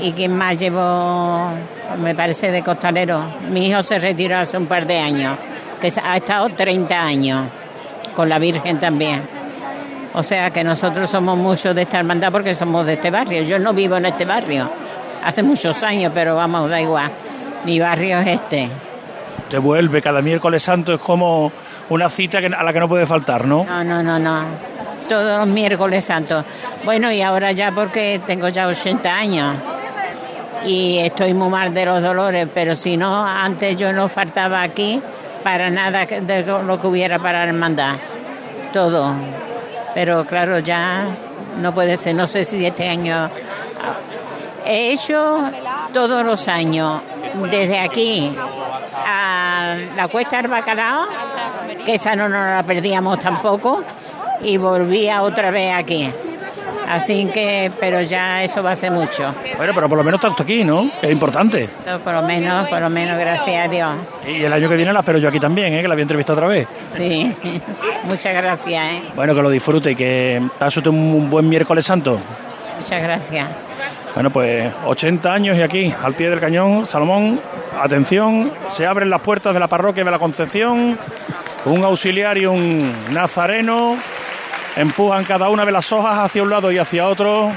[0.00, 1.50] y quien más llevo,
[2.00, 3.22] me parece, de costalero.
[3.50, 5.36] Mi hijo se retiró hace un par de años,
[5.80, 7.46] que ha estado 30 años
[8.14, 9.22] con la Virgen también.
[10.14, 13.42] O sea que nosotros somos muchos de esta hermandad porque somos de este barrio.
[13.42, 14.68] Yo no vivo en este barrio,
[15.24, 17.10] hace muchos años, pero vamos, da igual.
[17.64, 18.68] Mi barrio es este.
[19.48, 21.52] Te vuelve cada miércoles santo, es como
[21.90, 23.64] una cita a la que no puede faltar, ¿no?
[23.64, 24.42] No, no, no, no.
[25.08, 26.44] Todos los miércoles santos.
[26.84, 29.56] Bueno, y ahora ya porque tengo ya 80 años
[30.64, 35.00] y estoy muy mal de los dolores, pero si no, antes yo no faltaba aquí
[35.42, 37.96] para nada de lo que hubiera para la hermandad.
[38.72, 39.14] Todo.
[39.94, 41.06] Pero claro, ya
[41.58, 42.14] no puede ser.
[42.14, 43.30] No sé si este año.
[44.66, 45.50] He hecho
[45.94, 47.00] todos los años,
[47.50, 48.30] desde aquí
[49.06, 51.06] a la Cuesta del Bacalao,
[51.88, 53.82] que esa no nos la perdíamos tampoco,
[54.42, 56.10] y volvía otra vez aquí.
[56.86, 59.34] Así que, pero ya eso va a ser mucho.
[59.56, 60.90] Bueno, pero por lo menos tanto aquí, ¿no?
[61.00, 61.70] Es importante.
[61.80, 63.94] Eso por lo menos, por lo menos, gracias a Dios.
[64.26, 65.80] Y el año que viene la espero yo aquí también, ¿eh?
[65.80, 66.68] Que la voy a entrevistar otra vez.
[66.90, 67.34] Sí,
[68.04, 69.02] muchas gracias, ¿eh?
[69.16, 72.20] Bueno, que lo disfrute y que pase usted un buen miércoles santo.
[72.78, 73.48] Muchas gracias.
[74.12, 77.40] Bueno, pues 80 años y aquí, al pie del cañón, Salomón,
[77.80, 80.98] atención, se abren las puertas de la parroquia de la Concepción,
[81.68, 83.96] un auxiliar y un nazareno
[84.76, 87.52] empujan cada una de las hojas hacia un lado y hacia otro.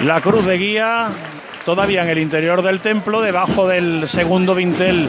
[0.00, 1.08] La cruz de guía
[1.64, 5.08] todavía en el interior del templo, debajo del segundo dintel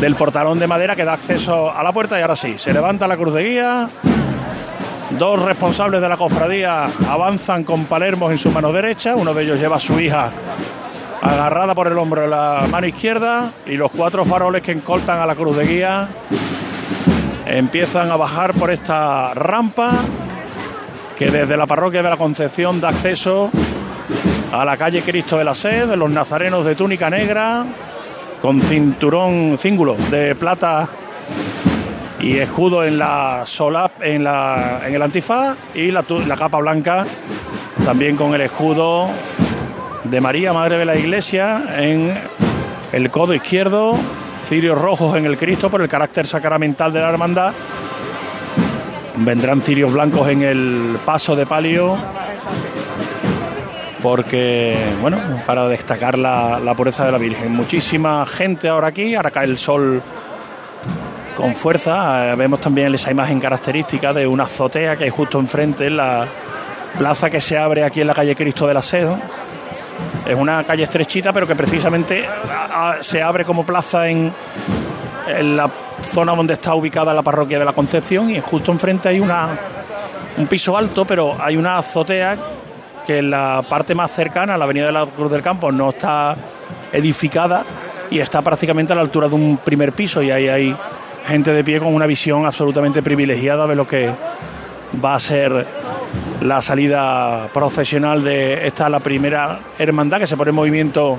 [0.00, 3.06] del portalón de madera que da acceso a la puerta y ahora sí, se levanta
[3.06, 3.88] la cruz de guía.
[5.10, 9.58] Dos responsables de la cofradía avanzan con palermos en su mano derecha, uno de ellos
[9.58, 10.32] lleva a su hija
[11.20, 15.26] agarrada por el hombro de la mano izquierda y los cuatro faroles que encoltan a
[15.26, 16.08] la cruz de guía
[17.46, 19.92] empiezan a bajar por esta rampa
[21.18, 23.50] que desde la parroquia de la Concepción da acceso
[24.52, 27.66] a la calle Cristo de la Sed, de los nazarenos de túnica negra,
[28.40, 30.88] con cinturón cíngulo de plata
[32.18, 37.04] y escudo en la solap, en, la, en el antifaz y la, la capa blanca,
[37.84, 39.08] también con el escudo
[40.10, 42.20] de María, Madre de la Iglesia, en
[42.92, 43.96] el codo izquierdo,
[44.48, 47.52] cirios rojos en el Cristo por el carácter sacramental de la hermandad.
[49.16, 51.96] Vendrán cirios blancos en el paso de palio
[54.02, 57.52] porque, bueno, para destacar la, pureza de la Virgen.
[57.52, 60.02] Muchísima gente ahora aquí, ahora cae el sol
[61.36, 62.34] con fuerza.
[62.34, 66.26] Vemos también esa imagen característica de una azotea que hay justo enfrente en la
[66.98, 69.08] plaza que se abre aquí en la calle Cristo de la Sed.
[70.26, 72.28] Es una calle estrechita, pero que precisamente
[73.00, 74.32] se abre como plaza en,
[75.42, 75.70] la
[76.08, 79.48] zona donde está ubicada la parroquia de la Concepción y justo enfrente hay una,
[80.38, 82.36] un piso alto, pero hay una azotea
[83.06, 86.36] que en la parte más cercana, la avenida de la Cruz del Campo, no está
[86.92, 87.64] edificada
[88.10, 90.76] y está prácticamente a la altura de un primer piso y ahí hay
[91.26, 94.10] gente de pie con una visión absolutamente privilegiada de lo que
[95.02, 95.66] va a ser
[96.42, 101.18] la salida profesional de esta la primera hermandad que se pone en movimiento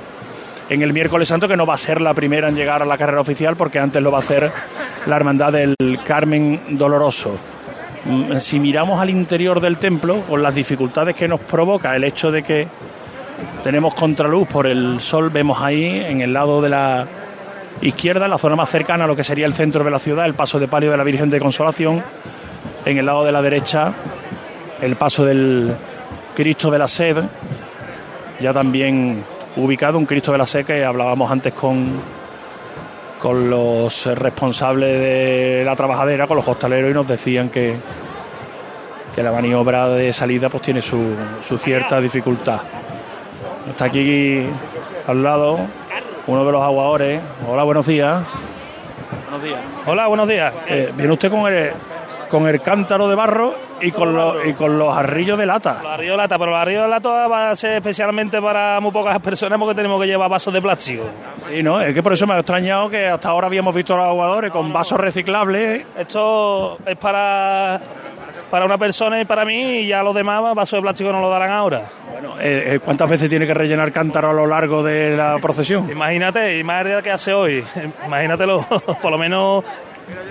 [0.69, 2.97] en el miércoles santo, que no va a ser la primera en llegar a la
[2.97, 4.51] carrera oficial, porque antes lo va a hacer
[5.05, 5.75] la hermandad del
[6.05, 7.37] Carmen Doloroso.
[8.05, 12.31] Mm, si miramos al interior del templo, con las dificultades que nos provoca el hecho
[12.31, 12.67] de que
[13.63, 17.07] tenemos contraluz por el sol, vemos ahí en el lado de la
[17.81, 20.35] izquierda, la zona más cercana a lo que sería el centro de la ciudad, el
[20.35, 22.03] paso de palio de la Virgen de Consolación,
[22.85, 23.93] en el lado de la derecha,
[24.81, 25.75] el paso del
[26.35, 27.17] Cristo de la Sed,
[28.39, 29.23] ya también
[29.55, 32.01] ubicado, un Cristo de la Seca, y hablábamos antes con,
[33.21, 37.75] con los responsables de la trabajadera, con los hosteleros, y nos decían que,
[39.13, 42.61] que la maniobra de salida pues tiene su, su cierta dificultad.
[43.69, 44.45] Está aquí
[45.07, 45.59] al lado
[46.25, 47.21] uno de los aguadores.
[47.47, 48.23] Hola, buenos días.
[49.29, 49.59] Buenos días.
[49.85, 50.53] Hola, buenos días.
[50.67, 51.71] Eh, ¿Viene usted con el,
[52.29, 55.79] con el cántaro de barro y con, los, y con los arrillos de lata.
[55.81, 58.91] Los arrillos de lata, pero los arrillos de lata va a ser especialmente para muy
[58.91, 61.03] pocas personas porque tenemos que llevar vasos de plástico.
[61.49, 63.97] Sí, no, es que por eso me ha extrañado que hasta ahora habíamos visto a
[63.97, 65.85] los aguadores con vasos reciclables.
[65.97, 67.79] Esto es para
[68.51, 71.29] para una persona y para mí, y ya los demás vasos de plástico no lo
[71.29, 71.83] darán ahora.
[72.11, 75.89] Bueno, eh, eh, ¿cuántas veces tiene que rellenar cántaro a lo largo de la procesión?
[75.89, 77.63] Imagínate, imagínate que hace hoy,
[78.05, 78.59] imagínatelo,
[79.01, 79.63] por lo menos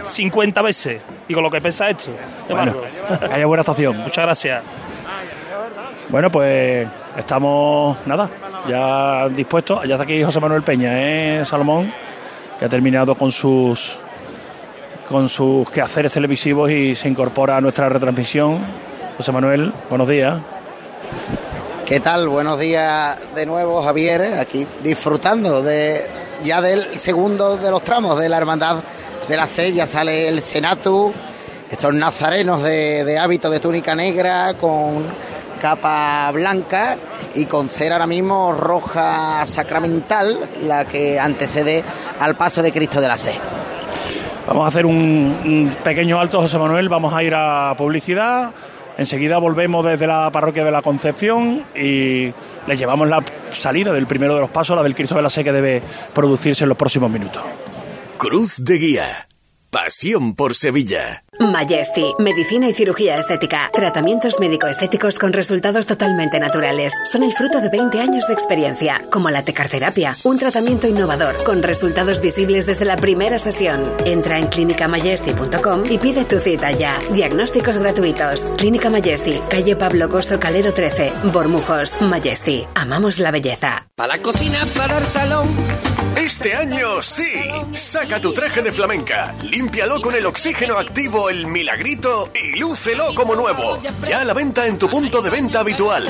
[0.03, 2.11] 50 veces, y con lo que pesa esto.
[2.49, 2.75] Bueno,
[3.31, 3.99] haya buena estación.
[3.99, 4.63] Muchas gracias.
[6.09, 8.29] Bueno, pues estamos, nada,
[8.69, 9.87] ya dispuestos.
[9.87, 11.93] Ya está aquí José Manuel Peña, ¿eh, Salomón?
[12.59, 14.01] Que ha terminado con sus
[15.09, 18.65] con sus quehaceres televisivos y se incorpora a nuestra retransmisión.
[19.17, 20.37] José Manuel, buenos días.
[21.87, 22.29] ¿Qué tal?
[22.29, 24.35] Buenos días de nuevo, Javier.
[24.41, 26.11] Aquí disfrutando de
[26.43, 28.83] ya del segundo de los tramos de la Hermandad
[29.31, 29.73] de la C.
[29.73, 31.15] Ya sale el Senatu,
[31.71, 35.05] estos nazarenos de, hábito de túnica negra con
[35.61, 36.99] capa blanca
[37.35, 41.85] y con cera ahora mismo roja sacramental, la que antecede
[42.19, 43.33] al paso de Cristo de la C.
[44.47, 48.51] Vamos a hacer un, pequeño alto, José Manuel, vamos a ir a publicidad.
[48.99, 52.33] Enseguida volvemos desde la parroquia de la Concepción y
[52.67, 55.45] les llevamos la salida del primero de los pasos, la del Cristo de la Sé,
[55.45, 57.43] que debe producirse en los próximos minutos.
[58.21, 59.30] Cruz de Guía.
[59.71, 61.23] Pasión por Sevilla.
[61.39, 63.71] Majesty, medicina y cirugía estética.
[63.73, 66.93] Tratamientos médico-estéticos con resultados totalmente naturales.
[67.05, 71.63] Son el fruto de 20 años de experiencia, como la tecarterapia, un tratamiento innovador con
[71.63, 73.85] resultados visibles desde la primera sesión.
[74.05, 76.99] Entra en clinicamajesty.com y pide tu cita ya.
[77.13, 78.47] Diagnósticos gratuitos.
[78.59, 82.03] Clínica Majesty, calle Pablo Coso Calero 13, Bormujos.
[82.03, 83.87] Majesty, amamos la belleza.
[83.95, 85.49] Para la cocina, para el salón.
[86.17, 87.33] Este año sí.
[87.73, 93.35] Saca tu traje de flamenca, límpialo con el oxígeno activo El Milagrito y lúcelo como
[93.35, 93.79] nuevo.
[94.09, 96.09] Ya a la venta en tu punto de venta habitual.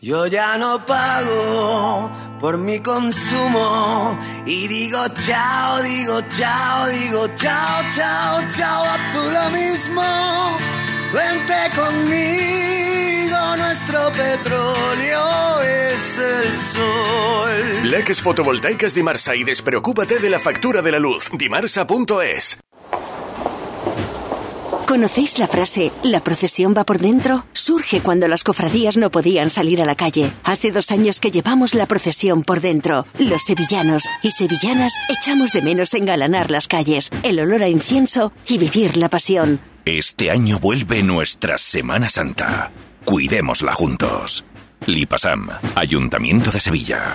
[0.00, 8.40] Yo ya no pago por mi consumo y digo chao, digo chao, digo chao, chao,
[8.56, 10.79] chao, a tú lo mismo.
[11.12, 17.90] Vente conmigo, nuestro petróleo es el sol.
[17.90, 21.28] Leques fotovoltaicas Dimarsa y despreocúpate de la factura de la luz.
[21.32, 22.58] Dimarsa.es.
[24.86, 27.44] ¿Conocéis la frase La procesión va por dentro?
[27.52, 30.32] Surge cuando las cofradías no podían salir a la calle.
[30.42, 33.06] Hace dos años que llevamos la procesión por dentro.
[33.16, 38.58] Los sevillanos y sevillanas echamos de menos engalanar las calles, el olor a incienso y
[38.58, 39.60] vivir la pasión.
[39.86, 42.70] Este año vuelve nuestra Semana Santa.
[43.06, 44.44] Cuidémosla juntos.
[44.86, 47.14] Lipasam, Ayuntamiento de Sevilla.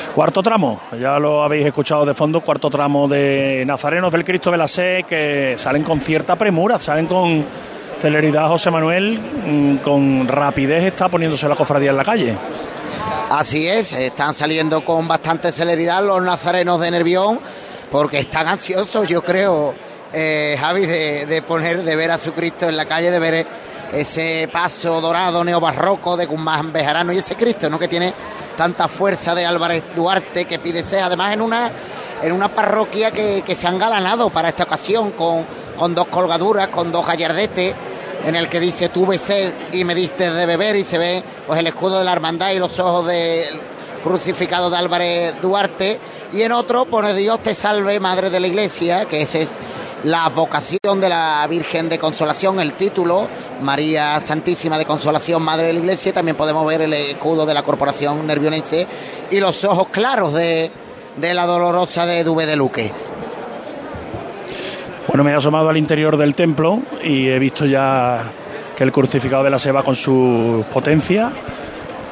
[0.13, 4.57] Cuarto tramo, ya lo habéis escuchado de fondo, cuarto tramo de Nazarenos del Cristo de
[4.57, 7.45] la Sé que salen con cierta premura, salen con
[7.95, 12.35] celeridad José Manuel, mm, con rapidez está poniéndose la cofradía en la calle.
[13.29, 17.39] Así es, están saliendo con bastante celeridad los nazarenos de Nervión
[17.89, 19.73] porque están ansiosos, yo creo,
[20.11, 23.47] eh, Javi, de, de, poner, de ver a su Cristo en la calle, de ver
[23.93, 27.79] ese paso dorado neobarroco de Guzmán Bejarano y ese Cristo, ¿no?
[27.79, 28.13] Que tiene
[28.57, 31.71] tanta fuerza de Álvarez Duarte que pide ser, además en una
[32.21, 35.45] en una parroquia que, que se han galanado para esta ocasión con,
[35.75, 37.73] con dos colgaduras, con dos gallardetes
[38.25, 41.59] en el que dice tuve sed y me diste de beber y se ve pues
[41.59, 43.59] el escudo de la hermandad y los ojos del
[44.03, 45.99] crucificado de Álvarez Duarte.
[46.33, 49.49] Y en otro pone Dios te salve madre de la iglesia que ese es
[50.03, 53.27] la vocación de la Virgen de Consolación, el título,
[53.61, 57.63] María Santísima de Consolación, Madre de la Iglesia, también podemos ver el escudo de la
[57.63, 58.87] Corporación Nervionense
[59.29, 60.71] y los ojos claros de,
[61.17, 62.91] de la dolorosa de Dube de Luque.
[65.07, 68.31] Bueno, me he asomado al interior del templo y he visto ya
[68.75, 71.31] que el crucificado de la Seba con su potencia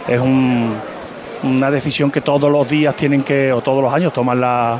[0.08, 0.76] es un,
[1.44, 4.80] una decisión que todos los días tienen que, o todos los años, toman la,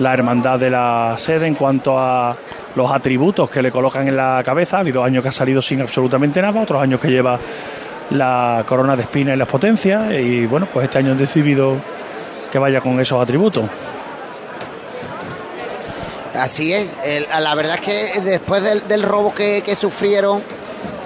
[0.00, 2.36] la hermandad de la sede en cuanto a
[2.74, 4.78] los atributos que le colocan en la cabeza.
[4.78, 7.38] Ha habido años que ha salido sin absolutamente nada, otros años que lleva
[8.10, 11.76] la corona de espina y las potencias y bueno, pues este año han decidido
[12.50, 13.64] que vaya con esos atributos.
[16.34, 16.88] Así es,
[17.38, 20.42] la verdad es que después del, robo que, sufrieron,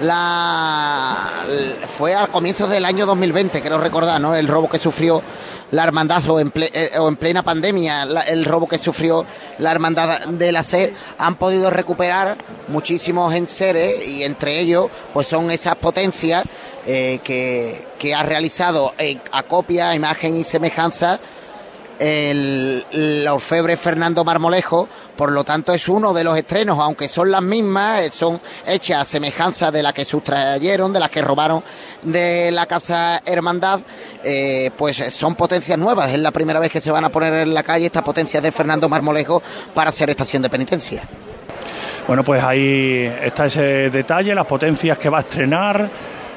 [0.01, 1.45] la
[1.87, 4.35] fue al comienzo del año 2020, creo recordar, ¿no?
[4.35, 5.23] El robo que sufrió
[5.71, 9.27] la hermandad o en, eh, o en plena pandemia, el robo que sufrió
[9.59, 15.51] la hermandad de la SED, han podido recuperar muchísimos enseres y entre ellos pues son
[15.51, 16.45] esas potencias
[16.87, 18.93] eh, que, que, ha realizado
[19.33, 21.19] a copia, imagen y semejanza
[21.99, 27.31] el, el, orfebre Fernando Marmolejo, por lo tanto es uno de los estrenos, aunque son
[27.31, 31.63] las mismas, son hechas a semejanza de las que sustrayeron, de las que robaron
[32.03, 33.81] de la Casa Hermandad,
[34.23, 37.55] eh, pues son potencias nuevas, es la primera vez que se van a poner en
[37.55, 39.43] la calle estas potencias de Fernando Marmolejo
[39.73, 41.09] para hacer estación de penitencia.
[42.07, 45.91] Bueno, pues ahí está ese detalle, las potencias que va a estrenar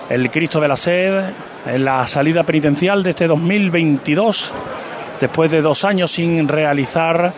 [0.10, 1.34] el Cristo de la Sed
[1.66, 4.54] en la salida penitencial de este 2022
[5.20, 7.34] después de dos años sin realizar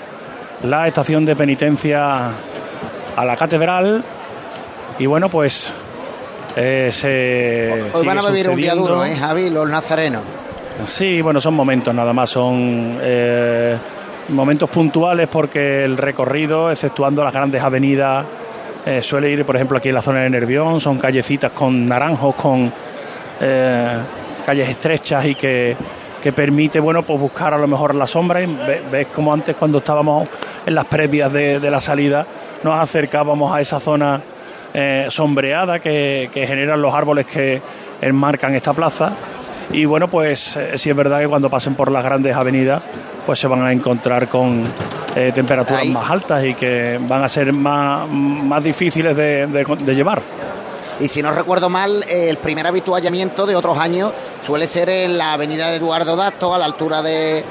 [0.64, 2.32] la estación de penitencia
[3.16, 4.04] a la catedral.
[4.98, 5.74] Y bueno, pues
[6.56, 7.90] eh, se.
[7.94, 9.50] Hoy van a vivir un día duro, ¿eh, Javi?
[9.50, 10.22] Los nazarenos.
[10.86, 13.78] Sí, bueno, son momentos nada más, son eh,
[14.30, 18.26] momentos puntuales porque el recorrido, exceptuando las grandes avenidas,
[18.86, 22.36] eh, suele ir, por ejemplo, aquí en la zona de Nervión, son callecitas con naranjos,
[22.36, 22.72] con
[24.46, 25.76] calles estrechas y que
[26.22, 28.42] que permite bueno pues buscar a lo mejor la sombra.
[28.42, 30.28] Y ves, ves como antes cuando estábamos
[30.66, 32.26] en las previas de, de la salida
[32.64, 34.22] nos acercábamos a esa zona
[34.74, 37.62] eh, sombreada que, que, generan los árboles que
[38.02, 39.14] enmarcan esta plaza.
[39.72, 42.82] Y bueno pues eh, sí es verdad que cuando pasen por las grandes avenidas
[43.26, 44.66] pues se van a encontrar con
[45.16, 45.92] eh, temperaturas Ahí.
[45.92, 50.22] más altas y que van a ser más, más difíciles de, de, de llevar
[51.00, 54.12] y si no recuerdo mal, el primer habituallamiento de otros años
[54.46, 57.44] suele ser en la avenida de Eduardo Dato, a la altura de,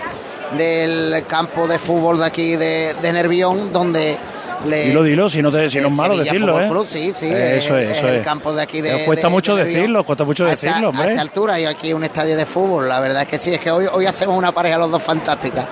[0.56, 4.18] del campo de fútbol de aquí de, de Nervión, donde
[4.66, 6.68] le, dilo, dilo, si no, te, si no es malo Sevilla decirlo, ¿eh?
[6.68, 8.24] Club, sí, sí, eso es, eso el es.
[8.24, 8.90] campo de aquí de.
[8.90, 11.02] Pero cuesta de, mucho de decirlo, cuesta mucho a decirlo, esa.
[11.02, 13.60] A esa altura y aquí un estadio de fútbol, la verdad es que sí, es
[13.60, 15.68] que hoy, hoy hacemos una pareja los dos fantástica.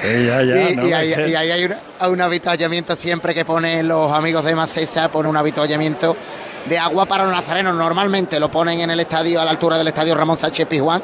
[0.00, 3.88] Sí, ya, ya, y, no, y, ahí, y, hay una, un avituallamiento siempre que ponen
[3.88, 6.16] los amigos de Macesa, pone un avituallamiento
[6.66, 7.74] de agua para los nazarenos.
[7.74, 11.02] Normalmente lo ponen en el estadio, a la altura del estadio Ramón Sánchez Pizjuán.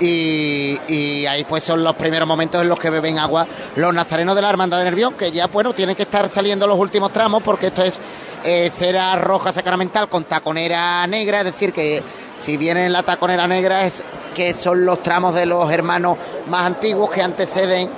[0.00, 3.46] Y, ahí pues son los primeros momentos en los que beben agua
[3.76, 6.78] los nazarenos de la Hermandad de Nervión, que ya bueno, tienen que estar saliendo los
[6.78, 8.00] últimos tramos porque esto es
[8.42, 12.02] eh, cera roja sacramental con taconera negra, es decir, que
[12.38, 14.02] si viene la taconera negra es
[14.34, 16.16] que son los tramos de los hermanos
[16.48, 17.90] más antiguos que anteceden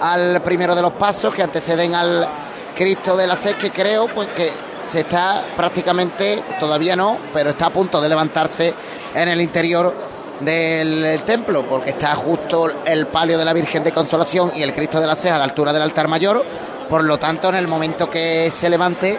[0.00, 2.28] al primero de los pasos, que anteceden al
[2.76, 4.50] Cristo de la Sed, que creo pues que
[4.86, 8.72] se está prácticamente, todavía no, pero está a punto de levantarse
[9.14, 9.94] en el interior
[10.40, 15.00] del, templo, porque está justo el palio de la Virgen de Consolación y el Cristo
[15.00, 16.44] de la Ceja a la altura del altar mayor.
[16.88, 19.18] Por lo tanto, en el momento que se levante,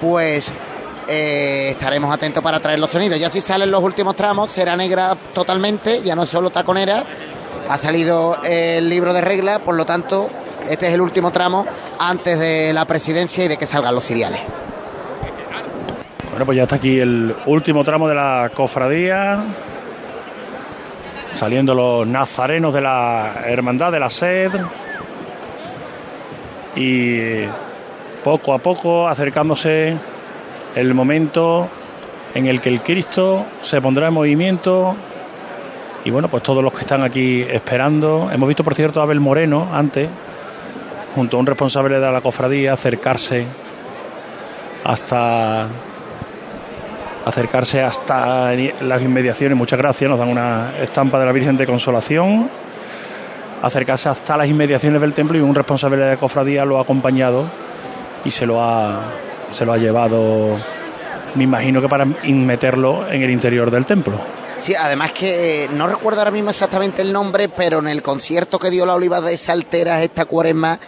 [0.00, 0.52] pues
[1.06, 3.18] eh, estaremos atentos para traer los sonidos.
[3.18, 7.04] Ya si salen los últimos tramos, será negra totalmente, ya no es solo taconera.
[7.68, 10.28] Ha salido el libro de reglas, por lo tanto,
[10.68, 11.66] este es el último tramo
[11.98, 14.40] antes de la presidencia y de que salgan los ciriales.
[16.36, 19.42] Bueno, pues ya está aquí el último tramo de la cofradía.
[21.32, 24.52] Saliendo los nazarenos de la Hermandad de la Sed.
[26.74, 27.46] Y
[28.22, 29.96] poco a poco acercándose
[30.74, 31.70] el momento
[32.34, 34.94] en el que el Cristo se pondrá en movimiento
[36.04, 38.28] Y bueno, pues todos los que están aquí esperando.
[38.30, 40.10] Hemos visto, por cierto, a Abel Moreno antes,
[41.14, 43.46] junto a un responsable de la cofradía, acercarse
[44.84, 45.66] hasta
[47.26, 49.58] acercarse hasta las inmediaciones.
[49.58, 52.48] Muchas gracias, nos dan una estampa de la Virgen de Consolación.
[53.62, 57.44] Acercarse hasta las inmediaciones del templo y un responsable de la cofradía lo ha acompañado
[58.24, 59.02] y se lo ha,
[59.50, 60.56] se lo ha llevado,
[61.34, 64.20] me imagino que para meterlo en el interior del templo.
[64.58, 68.60] Sí, además que eh, no recuerdo ahora mismo exactamente el nombre, pero en el concierto
[68.60, 70.78] que dio la Oliva de Salteras esta cuaresma,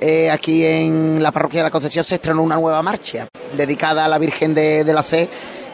[0.00, 4.08] eh, aquí en la parroquia de la Concepción se estrenó una nueva marcha dedicada a
[4.08, 5.28] la Virgen de, de la C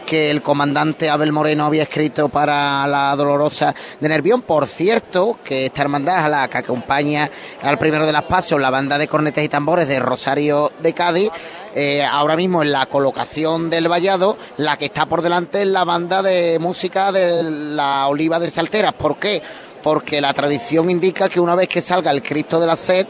[0.09, 4.41] que el comandante Abel Moreno había escrito para la Dolorosa de Nervión.
[4.41, 7.31] Por cierto, que esta hermandad la que acompaña
[7.61, 11.31] al primero de las pasos la banda de cornetes y tambores de Rosario de Cádiz,
[11.75, 15.85] eh, ahora mismo en la colocación del vallado, la que está por delante es la
[15.85, 18.95] banda de música de la Oliva de Salteras.
[18.95, 19.43] ¿Por qué?
[19.83, 23.07] Porque la tradición indica que una vez que salga el Cristo de la Sed,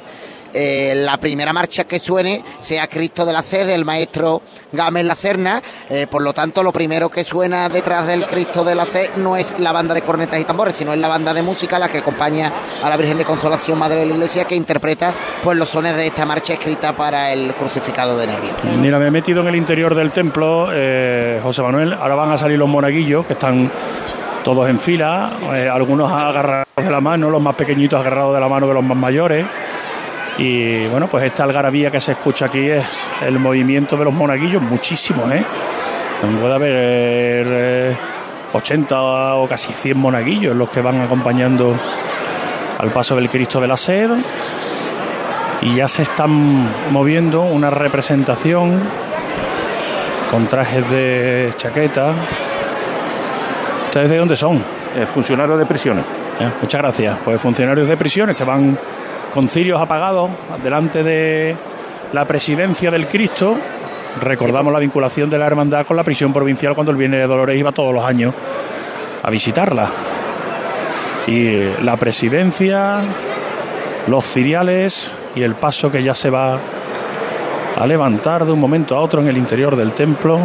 [0.55, 4.43] eh, la primera marcha que suene sea Cristo de la Sede, el maestro
[4.73, 5.63] Gámez Lacerna.
[5.89, 9.37] Eh, por lo tanto, lo primero que suena detrás del Cristo de la Sede no
[9.37, 11.99] es la banda de cornetas y tambores, sino es la banda de música la que
[11.99, 15.97] acompaña a la Virgen de Consolación Madre de la Iglesia que interpreta pues los sones
[15.97, 18.51] de esta marcha escrita para el crucificado de Nervio.
[18.79, 21.95] Mira, me he metido en el interior del templo, eh, José Manuel.
[21.95, 23.71] Ahora van a salir los monaguillos que están
[24.45, 25.31] todos en fila,
[25.73, 28.97] algunos agarrados de la mano, los más pequeñitos agarrados de la mano de los más
[28.97, 29.45] mayores.
[30.39, 32.85] Y bueno, pues esta algarabía que se escucha aquí es
[33.27, 35.45] el movimiento de los monaguillos, muchísimos, ¿eh?
[36.41, 37.97] Puede haber
[38.53, 38.99] 80 eh,
[39.35, 41.75] o casi 100 monaguillos los que van acompañando
[42.79, 44.11] al paso del Cristo de la Sed.
[45.61, 48.81] Y ya se están moviendo una representación
[50.31, 52.13] con trajes de chaqueta.
[53.87, 54.57] ¿Ustedes de dónde son?
[54.97, 56.05] Eh, funcionarios de prisiones.
[56.39, 57.19] Eh, muchas gracias.
[57.25, 58.79] Pues funcionarios de prisiones que van
[59.33, 60.31] con cirios apagados
[60.63, 61.57] delante de
[62.13, 63.57] la presidencia del Cristo.
[64.21, 67.59] Recordamos la vinculación de la hermandad con la prisión provincial cuando el Viernes de Dolores
[67.59, 68.35] iba todos los años
[69.23, 69.89] a visitarla.
[71.27, 73.01] Y la presidencia,
[74.07, 76.59] los ciriales y el paso que ya se va
[77.77, 80.41] a levantar de un momento a otro en el interior del templo.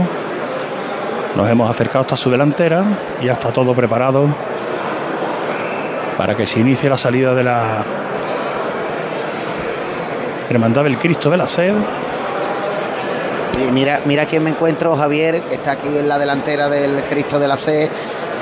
[1.36, 2.84] Nos hemos acercado hasta su delantera
[3.22, 4.28] y ya está todo preparado
[6.18, 7.84] para que se inicie la salida de la
[10.54, 11.74] Hermandad del Cristo de la Sed.
[13.72, 17.48] mira, mira quién me encuentro, Javier, que está aquí en la delantera del Cristo de
[17.48, 17.90] la Sed,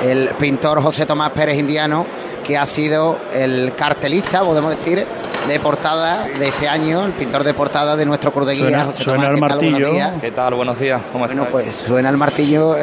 [0.04, 2.04] el pintor José Tomás Pérez Indiano,
[2.46, 5.06] que ha sido el cartelista, podemos decir,
[5.48, 8.92] de portada de este año, el pintor de portada de nuestro Cruz de Guía.
[8.92, 9.88] Suena, el martillo.
[10.20, 10.54] ¿Qué tal?
[10.54, 11.00] Buenos días.
[11.12, 12.76] ¿Cómo bueno, pues suena el martillo,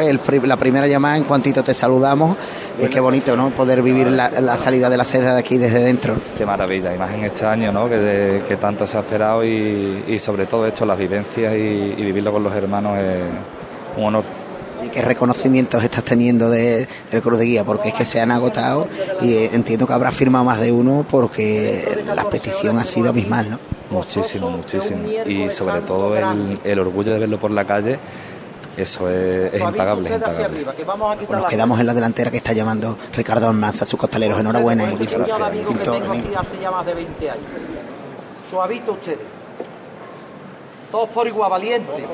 [0.44, 2.38] la primera llamada, en cuantito te saludamos.
[2.80, 3.50] Es qué bonito, ¿no?
[3.50, 6.16] Poder vivir la, salida de la sede de aquí desde dentro.
[6.38, 7.88] Qué maravilla, imagen este año, ¿no?
[7.88, 12.32] Que, que tanto se ha esperado y, sobre todo esto, las vivencias y, y vivirlo
[12.32, 13.24] con los hermanos es
[13.98, 14.39] un honor
[14.90, 17.64] ¿Y qué reconocimientos estás teniendo de, del Cruz de Guía?
[17.64, 18.88] Porque es que se han agotado
[19.22, 23.52] y eh, entiendo que habrá firmado más de uno porque la petición ha sido abismal,
[23.52, 23.60] ¿no?
[23.92, 25.08] Muchísimo, muchísimo.
[25.26, 26.16] Y sobre todo
[26.64, 28.00] el, orgullo de verlo por la calle
[28.78, 30.10] eso es, impagable.
[30.10, 34.40] Pues nos quedamos en la delantera que está llamando Ricardo Almanza, sus costaleros.
[34.40, 35.36] Enhorabuena y disfruta.
[35.36, 37.46] hace ya más de 20 años.
[38.50, 39.20] Suavito ustedes.
[40.92, 42.06] Todos por igual valiente.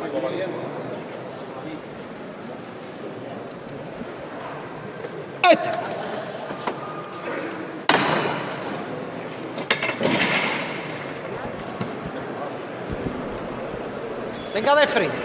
[14.56, 15.16] Venga de frente.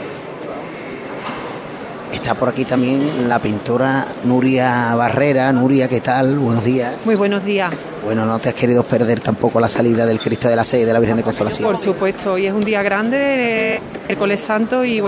[2.13, 5.53] Está por aquí también la pintora Nuria Barrera.
[5.55, 6.39] Nuria, ¿qué tal?
[6.39, 6.97] Buenos días.
[7.07, 7.73] Muy buenos días.
[8.05, 10.93] Bueno, no te has querido perder tampoco la salida del Cristo de la Sede de
[10.93, 11.67] la Virgen de Consolación.
[11.67, 15.03] Por supuesto, hoy es un día grande, el Cole Santo, y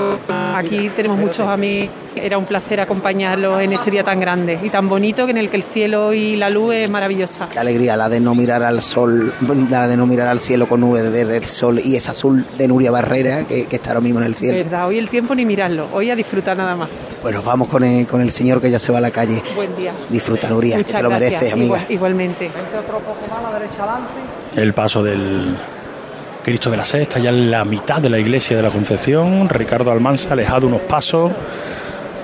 [0.55, 1.91] aquí tenemos muchos amigos.
[2.15, 5.49] Era un placer acompañarlos en este día tan grande y tan bonito que en el
[5.49, 7.49] que el cielo y la luz es maravillosa.
[7.51, 9.33] Qué alegría la de no mirar al sol,
[9.71, 12.45] la de no mirar al cielo con nubes, de ver el sol y ese azul
[12.59, 14.59] de Nuria Barrera que, que está ahora mismo en el cielo.
[14.59, 16.91] Verdad, hoy el tiempo ni mirarlo, hoy a disfrutar nada más.
[17.23, 19.43] Bueno, vamos con el, con el señor que ya se va a la calle.
[19.55, 19.93] Buen día.
[20.09, 21.87] Disfruta, Nuria, que te lo mereces, amiga.
[21.89, 22.51] igualmente
[24.57, 25.57] el paso del
[26.43, 29.49] Cristo de la Sed está ya en la mitad de la iglesia de la Concepción.
[29.49, 31.33] Ricardo Almanza alejado unos pasos,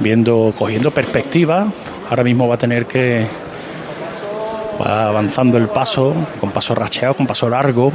[0.00, 1.66] viendo, cogiendo perspectiva.
[2.10, 3.26] Ahora mismo va a tener que
[4.80, 7.92] va avanzando el paso, con paso racheado, con paso largo,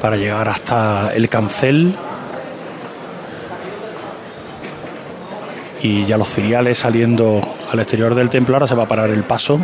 [0.00, 1.94] para llegar hasta el cancel.
[5.82, 8.54] y ya los filiales saliendo al exterior del templo.
[8.54, 9.58] Ahora se va a parar el paso.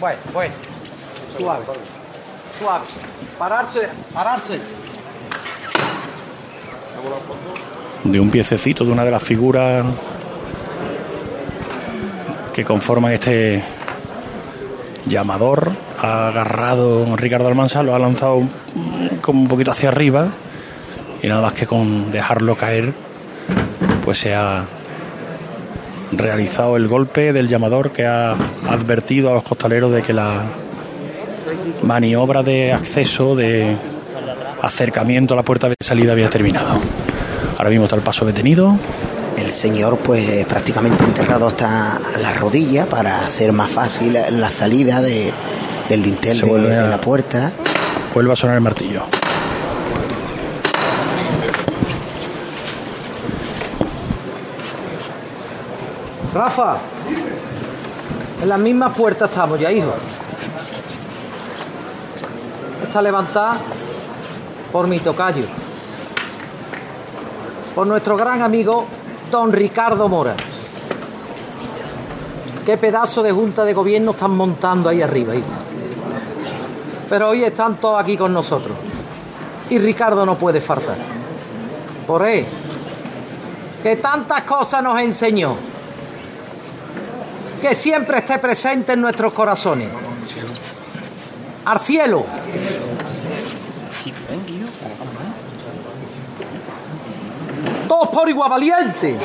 [0.00, 0.54] Bueno, bueno,
[1.36, 1.64] suave,
[2.58, 2.84] suave,
[3.38, 4.60] pararse, pararse.
[8.04, 9.84] De un piececito de una de las figuras
[12.52, 13.64] que conforman este
[15.06, 18.42] llamador ha agarrado Ricardo Almansa, lo ha lanzado
[19.22, 20.28] como un poquito hacia arriba
[21.24, 22.92] y nada más que con dejarlo caer,
[24.04, 24.64] pues se ha
[26.12, 28.32] realizado el golpe del llamador que ha
[28.68, 30.42] advertido a los costaleros de que la
[31.82, 33.74] maniobra de acceso, de
[34.62, 36.78] acercamiento a la puerta de salida había terminado.
[37.58, 38.76] Ahora mismo está el paso detenido.
[39.36, 45.32] El señor pues prácticamente enterrado hasta la rodilla para hacer más fácil la salida de,
[45.88, 47.50] del dintel de, a- de la puerta.
[48.14, 49.02] Vuelve a sonar el martillo.
[56.34, 56.78] Rafa,
[58.42, 59.92] en la misma puerta estamos ya, hijo.
[62.82, 63.56] Está levantada
[64.72, 65.44] por mi tocayo.
[67.72, 68.84] Por nuestro gran amigo
[69.30, 70.34] don Ricardo Mora.
[72.66, 75.46] Qué pedazo de junta de gobierno están montando ahí arriba, hijo.
[77.08, 78.76] Pero hoy están todos aquí con nosotros.
[79.70, 80.96] Y Ricardo no puede faltar.
[82.08, 82.44] Por él,
[83.84, 85.73] que tantas cosas nos enseñó
[87.64, 89.88] que siempre esté presente en nuestros corazones.
[91.64, 92.26] Al cielo.
[97.88, 99.16] Todos por igual valiente.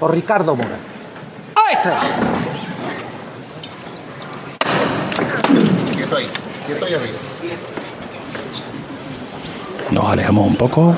[0.00, 0.78] Por Ricardo Mora.
[1.56, 2.00] ¡Ahí está!
[5.94, 6.26] Quieto ahí,
[6.66, 7.18] quieto ahí arriba.
[9.90, 10.96] Nos alejamos un poco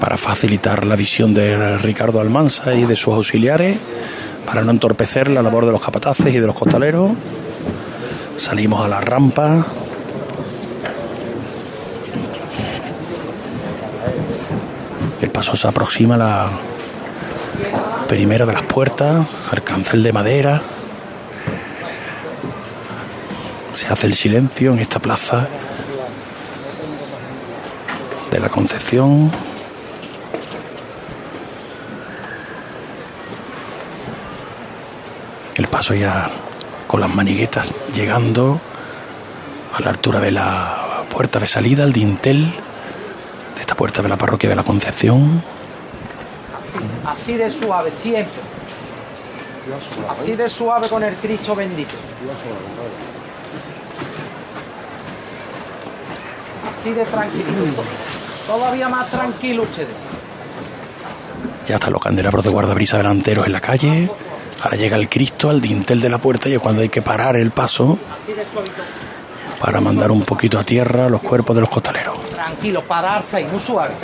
[0.00, 3.78] para facilitar la visión de Ricardo Almansa y de sus auxiliares,
[4.46, 7.12] para no entorpecer la labor de los capataces y de los costaleros.
[8.36, 9.66] Salimos a la rampa.
[15.20, 16.50] El paso se aproxima a la
[18.06, 20.62] primera de las puertas, al cancel de madera.
[23.74, 25.48] Se hace el silencio en esta plaza
[28.30, 29.30] de la Concepción.
[35.70, 36.30] Paso ya
[36.86, 38.60] con las maniguetas llegando
[39.74, 42.44] a la altura de la puerta de salida, al dintel
[43.54, 45.42] de esta puerta de la parroquia de la Concepción.
[47.06, 48.42] Así de suave, siempre.
[50.08, 51.94] Así de suave con el Cristo bendito.
[56.80, 57.44] Así de tranquilo.
[58.46, 59.88] Todavía más tranquilo ustedes.
[61.68, 64.10] Ya están los candelabros de guardabrisa delanteros en la calle.
[64.62, 67.36] Ahora llega el Cristo al dintel de la puerta y es cuando hay que parar
[67.36, 67.98] el paso
[69.60, 72.20] para mandar un poquito a tierra los cuerpos de los costaleros.
[72.30, 73.94] Tranquilo, pararse ahí, muy suave.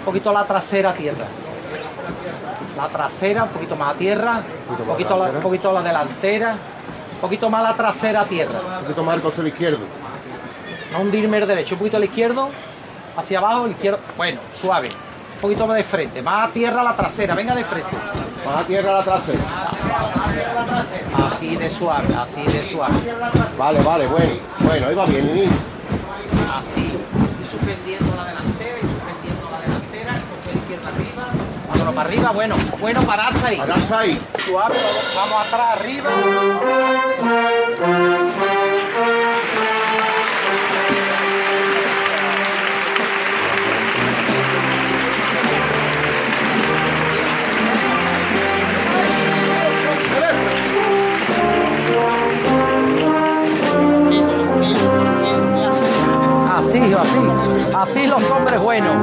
[0.00, 1.24] Un poquito la trasera a tierra.
[2.76, 4.42] La trasera, un poquito más a tierra.
[4.68, 6.52] Un poquito la, un poquito la delantera.
[7.14, 8.58] Un poquito más la trasera a tierra.
[8.78, 9.80] Un poquito más al costado izquierdo.
[10.92, 12.48] No hundirme el derecho, un poquito al izquierdo,
[13.16, 14.00] hacia abajo, el izquierdo.
[14.16, 14.88] Bueno, suave.
[15.40, 17.96] Un poquito más de frente, más a tierra la trasera, venga de frente.
[18.44, 19.40] Más a tierra la trasera.
[21.32, 22.94] Así de suave, así de suave.
[23.56, 24.32] Vale, vale, bueno.
[24.58, 25.48] Bueno, ahí va bien, niño.
[26.52, 26.92] Así.
[26.92, 31.24] Y suspendiendo la delantera, y suspendiendo la delantera, el coche de izquierda arriba.
[31.70, 33.56] Vámonos para arriba, bueno, bueno, pararse ahí.
[33.56, 34.20] Pararse ahí.
[34.44, 34.76] Suave,
[35.16, 36.10] vamos atrás, arriba.
[56.70, 57.74] Así, así.
[57.74, 58.94] Así los hombres buenos.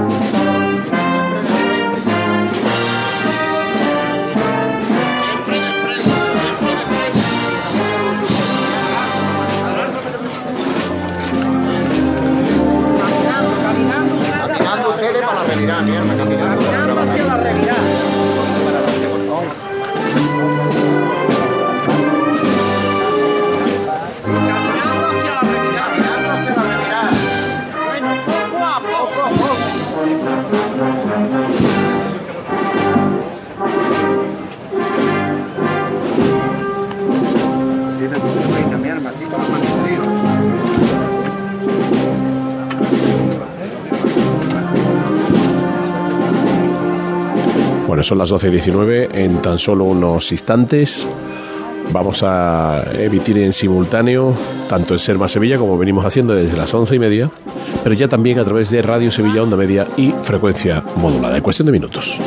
[48.03, 49.09] Son las 12 y 19.
[49.13, 51.07] En tan solo unos instantes
[51.91, 54.33] vamos a emitir en simultáneo,
[54.69, 57.29] tanto en Serma Sevilla, como venimos haciendo desde las once y media,
[57.83, 61.37] pero ya también a través de Radio Sevilla Onda Media y frecuencia modulada.
[61.37, 62.17] En cuestión de minutos.